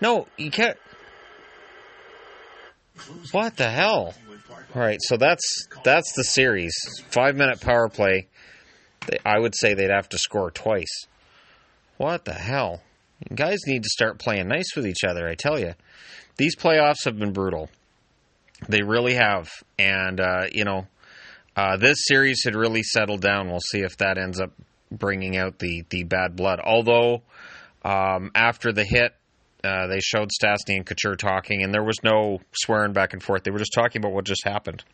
No, 0.00 0.26
you 0.36 0.50
can't. 0.50 0.76
What 3.32 3.56
the 3.56 3.70
hell? 3.70 4.14
All 4.74 4.82
right, 4.82 4.98
so 5.00 5.16
that's 5.16 5.68
that's 5.84 6.12
the 6.12 6.24
series. 6.24 6.74
Five 7.08 7.36
minute 7.36 7.60
power 7.60 7.88
play. 7.88 8.28
I 9.24 9.38
would 9.38 9.54
say 9.54 9.74
they'd 9.74 9.90
have 9.90 10.08
to 10.10 10.18
score 10.18 10.50
twice. 10.50 11.06
What 11.96 12.24
the 12.24 12.34
hell? 12.34 12.82
You 13.28 13.36
guys 13.36 13.58
need 13.66 13.82
to 13.82 13.88
start 13.88 14.18
playing 14.18 14.48
nice 14.48 14.74
with 14.74 14.86
each 14.86 15.04
other. 15.04 15.28
I 15.28 15.34
tell 15.34 15.58
you, 15.58 15.74
these 16.36 16.56
playoffs 16.56 17.04
have 17.04 17.18
been 17.18 17.32
brutal. 17.32 17.68
They 18.68 18.82
really 18.82 19.14
have, 19.14 19.48
and 19.78 20.20
uh, 20.20 20.46
you 20.52 20.64
know, 20.64 20.86
uh, 21.56 21.76
this 21.76 21.98
series 22.06 22.42
had 22.44 22.54
really 22.54 22.82
settled 22.82 23.20
down. 23.20 23.48
We'll 23.48 23.60
see 23.60 23.80
if 23.80 23.96
that 23.98 24.18
ends 24.18 24.40
up 24.40 24.52
bringing 24.90 25.36
out 25.36 25.58
the 25.58 25.84
the 25.90 26.04
bad 26.04 26.36
blood. 26.36 26.60
Although 26.60 27.22
um, 27.82 28.30
after 28.34 28.72
the 28.72 28.84
hit 28.84 29.14
uh, 29.62 29.86
they 29.88 30.00
showed 30.00 30.30
Stastny 30.30 30.76
and 30.76 30.86
Couture 30.86 31.16
talking, 31.16 31.62
and 31.62 31.72
there 31.72 31.84
was 31.84 31.98
no 32.02 32.40
swearing 32.52 32.92
back 32.92 33.12
and 33.12 33.22
forth. 33.22 33.44
They 33.44 33.50
were 33.50 33.58
just 33.58 33.74
talking 33.74 34.00
about 34.00 34.12
what 34.12 34.24
just 34.24 34.44
happened. 34.44 34.84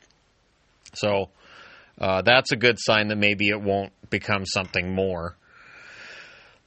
So 0.94 1.30
uh, 2.00 2.22
that's 2.22 2.52
a 2.52 2.56
good 2.56 2.76
sign 2.78 3.08
that 3.08 3.16
maybe 3.16 3.48
it 3.48 3.60
won't 3.60 3.92
become 4.10 4.44
something 4.44 4.92
more. 4.92 5.36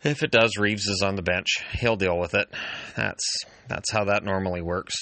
If 0.02 0.24
it 0.24 0.32
does, 0.32 0.58
Reaves 0.58 0.88
is 0.88 1.02
on 1.02 1.16
the 1.16 1.22
bench. 1.22 1.58
He'll 1.74 1.98
deal 1.98 2.18
with 2.18 2.34
it. 2.34 2.48
That's 2.96 3.44
that's 3.68 3.92
how 3.92 4.06
that 4.06 4.24
normally 4.24 4.62
works. 4.62 4.96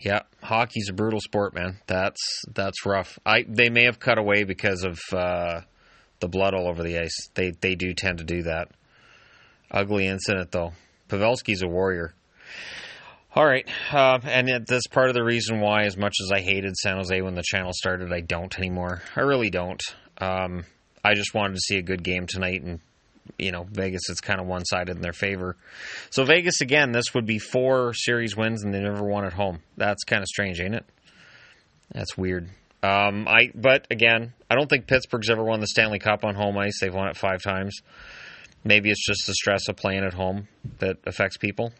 Yeah, 0.00 0.20
hockey's 0.40 0.88
a 0.88 0.92
brutal 0.92 1.18
sport, 1.20 1.52
man. 1.52 1.80
That's 1.88 2.20
that's 2.54 2.86
rough. 2.86 3.18
I 3.26 3.44
they 3.48 3.70
may 3.70 3.84
have 3.84 3.98
cut 3.98 4.18
away 4.18 4.44
because 4.44 4.84
of 4.84 5.00
uh, 5.12 5.62
the 6.20 6.28
blood 6.28 6.54
all 6.54 6.68
over 6.68 6.84
the 6.84 6.98
ice. 6.98 7.28
They 7.34 7.50
they 7.60 7.74
do 7.74 7.92
tend 7.92 8.18
to 8.18 8.24
do 8.24 8.44
that. 8.44 8.68
Ugly 9.70 10.06
incident 10.06 10.50
though. 10.50 10.72
Pavelski's 11.08 11.62
a 11.62 11.68
warrior. 11.68 12.14
All 13.34 13.46
right, 13.46 13.68
uh, 13.92 14.18
and 14.24 14.66
that's 14.66 14.86
part 14.88 15.10
of 15.10 15.14
the 15.14 15.22
reason 15.22 15.60
why, 15.60 15.84
as 15.84 15.96
much 15.96 16.16
as 16.24 16.32
I 16.32 16.40
hated 16.40 16.74
San 16.76 16.96
Jose 16.96 17.20
when 17.20 17.34
the 17.34 17.42
channel 17.42 17.72
started, 17.72 18.12
I 18.12 18.20
don't 18.20 18.56
anymore. 18.58 19.02
I 19.14 19.20
really 19.20 19.50
don't. 19.50 19.82
Um, 20.18 20.64
I 21.04 21.14
just 21.14 21.34
wanted 21.34 21.54
to 21.54 21.60
see 21.60 21.76
a 21.76 21.82
good 21.82 22.02
game 22.02 22.26
tonight, 22.26 22.62
and 22.62 22.80
you 23.38 23.52
know, 23.52 23.64
Vegas 23.70 24.08
is 24.08 24.20
kind 24.20 24.40
of 24.40 24.46
one 24.46 24.64
sided 24.64 24.96
in 24.96 25.02
their 25.02 25.12
favor. 25.12 25.56
So 26.10 26.24
Vegas 26.24 26.60
again, 26.62 26.92
this 26.92 27.14
would 27.14 27.26
be 27.26 27.38
four 27.38 27.92
series 27.92 28.36
wins, 28.36 28.64
and 28.64 28.72
they 28.72 28.80
never 28.80 29.04
won 29.04 29.24
at 29.24 29.34
home. 29.34 29.60
That's 29.76 30.04
kind 30.04 30.22
of 30.22 30.26
strange, 30.26 30.60
ain't 30.60 30.74
it? 30.74 30.86
That's 31.92 32.16
weird. 32.16 32.48
Um, 32.82 33.26
I 33.28 33.50
but 33.54 33.86
again, 33.90 34.32
I 34.50 34.54
don't 34.54 34.68
think 34.68 34.86
Pittsburgh's 34.86 35.30
ever 35.30 35.44
won 35.44 35.60
the 35.60 35.66
Stanley 35.66 35.98
Cup 35.98 36.24
on 36.24 36.34
home 36.34 36.56
ice. 36.56 36.80
They've 36.80 36.94
won 36.94 37.08
it 37.08 37.16
five 37.16 37.42
times. 37.42 37.76
Maybe 38.64 38.90
it's 38.90 39.04
just 39.06 39.26
the 39.26 39.34
stress 39.34 39.68
of 39.68 39.76
playing 39.76 40.04
at 40.04 40.14
home 40.14 40.48
that 40.78 40.96
affects 41.06 41.36
people. 41.36 41.72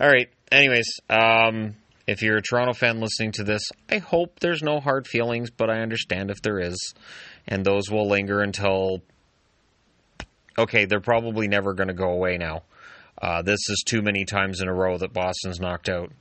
All 0.00 0.08
right. 0.08 0.28
Anyways, 0.50 0.86
um, 1.10 1.76
if 2.06 2.22
you're 2.22 2.38
a 2.38 2.42
Toronto 2.42 2.72
fan 2.72 3.00
listening 3.00 3.32
to 3.32 3.44
this, 3.44 3.62
I 3.90 3.98
hope 3.98 4.40
there's 4.40 4.62
no 4.62 4.80
hard 4.80 5.06
feelings, 5.06 5.50
but 5.50 5.70
I 5.70 5.80
understand 5.80 6.30
if 6.30 6.40
there 6.42 6.58
is. 6.58 6.94
And 7.46 7.64
those 7.64 7.90
will 7.90 8.08
linger 8.08 8.40
until. 8.40 9.02
Okay, 10.56 10.84
they're 10.84 11.00
probably 11.00 11.48
never 11.48 11.74
going 11.74 11.88
to 11.88 11.94
go 11.94 12.10
away 12.10 12.38
now. 12.38 12.62
Uh, 13.20 13.42
this 13.42 13.60
is 13.68 13.82
too 13.86 14.02
many 14.02 14.24
times 14.24 14.60
in 14.60 14.68
a 14.68 14.74
row 14.74 14.96
that 14.98 15.12
Boston's 15.12 15.58
knocked 15.60 15.88
out 15.88 16.12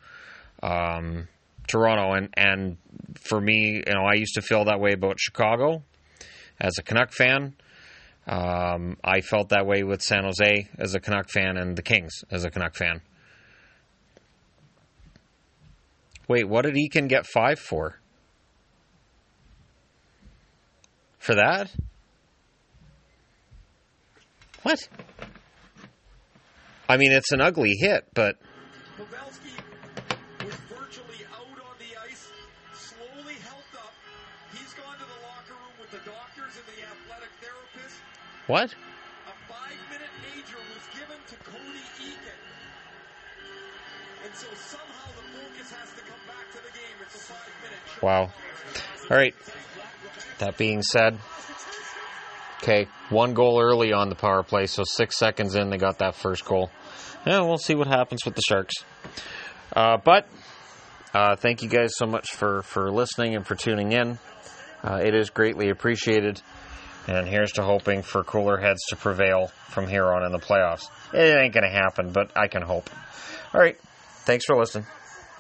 um, 0.64 1.28
Toronto, 1.68 2.14
and 2.14 2.30
and 2.36 2.78
for 3.20 3.40
me, 3.40 3.84
you 3.86 3.94
know, 3.94 4.06
I 4.06 4.14
used 4.14 4.36
to 4.36 4.42
feel 4.42 4.66
that 4.66 4.80
way 4.80 4.94
about 4.94 5.20
Chicago 5.20 5.84
as 6.60 6.78
a 6.80 6.84
Canuck 6.84 7.12
fan. 7.12 7.56
Um, 8.26 8.98
I 9.04 9.22
felt 9.22 9.50
that 9.50 9.66
way 9.66 9.84
with 9.84 10.02
San 10.02 10.24
Jose 10.24 10.70
as 10.78 10.96
a 10.96 11.00
Canuck 11.00 11.30
fan 11.30 11.58
and 11.58 11.76
the 11.76 11.82
Kings 11.82 12.24
as 12.32 12.46
a 12.46 12.50
Canuck 12.50 12.76
fan. 12.76 13.02
Wait, 16.28 16.48
what 16.48 16.64
did 16.64 16.76
Eakin 16.76 17.10
get 17.10 17.26
five 17.26 17.60
for? 17.60 18.00
For 21.20 21.36
that? 21.36 21.72
What? 24.64 24.80
I 26.88 26.98
mean, 26.98 27.12
it's 27.12 27.32
an 27.34 27.42
ugly 27.42 27.76
hit, 27.78 28.06
but. 28.14 28.38
Doctors 36.44 36.58
and 36.58 36.78
the 36.78 36.84
athletic 36.84 37.30
therapist. 37.42 37.96
What? 38.48 38.74
A 38.74 39.54
five-minute 39.54 40.10
major 40.22 40.58
was 40.74 40.84
given 40.94 41.18
to 41.28 41.36
Cody 41.44 41.80
Eakin. 42.00 42.40
And 44.26 44.36
so 44.36 44.48
somehow 44.56 45.08
the 45.16 45.40
focus 45.40 45.72
has 45.72 45.90
to 45.92 46.02
come 46.02 46.20
back 46.28 46.52
to 46.52 46.58
the 46.58 46.72
game. 46.74 46.98
It's 47.02 47.16
a 47.16 47.20
five-minute. 47.20 48.04
Wow. 48.04 48.32
All 49.10 49.18
right. 49.18 49.36
That 50.40 50.58
being 50.58 50.82
said, 50.82 51.18
okay, 52.62 52.88
one 53.10 53.34
goal 53.34 53.62
early 53.62 53.94
on 53.94 54.10
the 54.10 54.16
power 54.16 54.44
play, 54.44 54.66
so 54.66 54.84
six 54.86 55.18
seconds 55.18 55.56
in, 55.56 55.70
they 55.70 55.78
got 55.78 56.00
that 56.00 56.16
first 56.16 56.44
goal. 56.44 56.70
Yeah, 57.26 57.42
we'll 57.42 57.58
see 57.58 57.76
what 57.76 57.88
happens 57.88 58.26
with 58.26 58.36
the 58.36 58.42
Sharks. 58.42 58.74
Uh, 59.74 59.98
but 59.98 60.28
uh, 61.14 61.36
thank 61.38 61.62
you 61.62 61.70
guys 61.70 61.96
so 61.96 62.06
much 62.06 62.32
for, 62.32 62.64
for 62.64 62.92
listening 62.92 63.36
and 63.36 63.48
for 63.48 63.56
tuning 63.56 63.94
in. 63.94 64.20
Uh, 64.84 65.00
it 65.04 65.16
is 65.16 65.30
greatly 65.30 65.70
appreciated. 65.70 66.42
And 67.08 67.28
here's 67.28 67.54
to 67.54 67.64
hoping 67.64 68.02
for 68.02 68.24
cooler 68.24 68.58
heads 68.58 68.82
to 68.90 68.96
prevail 68.96 69.48
from 69.70 69.88
here 69.88 70.06
on 70.06 70.24
in 70.24 70.32
the 70.32 70.40
playoffs. 70.40 70.90
It 71.14 71.38
ain't 71.38 71.54
going 71.54 71.64
to 71.64 71.70
happen, 71.70 72.12
but 72.12 72.32
I 72.36 72.48
can 72.48 72.62
hope. 72.62 72.90
All 73.54 73.60
right. 73.60 73.78
Thanks 74.26 74.46
for 74.46 74.56
listening. 74.56 74.86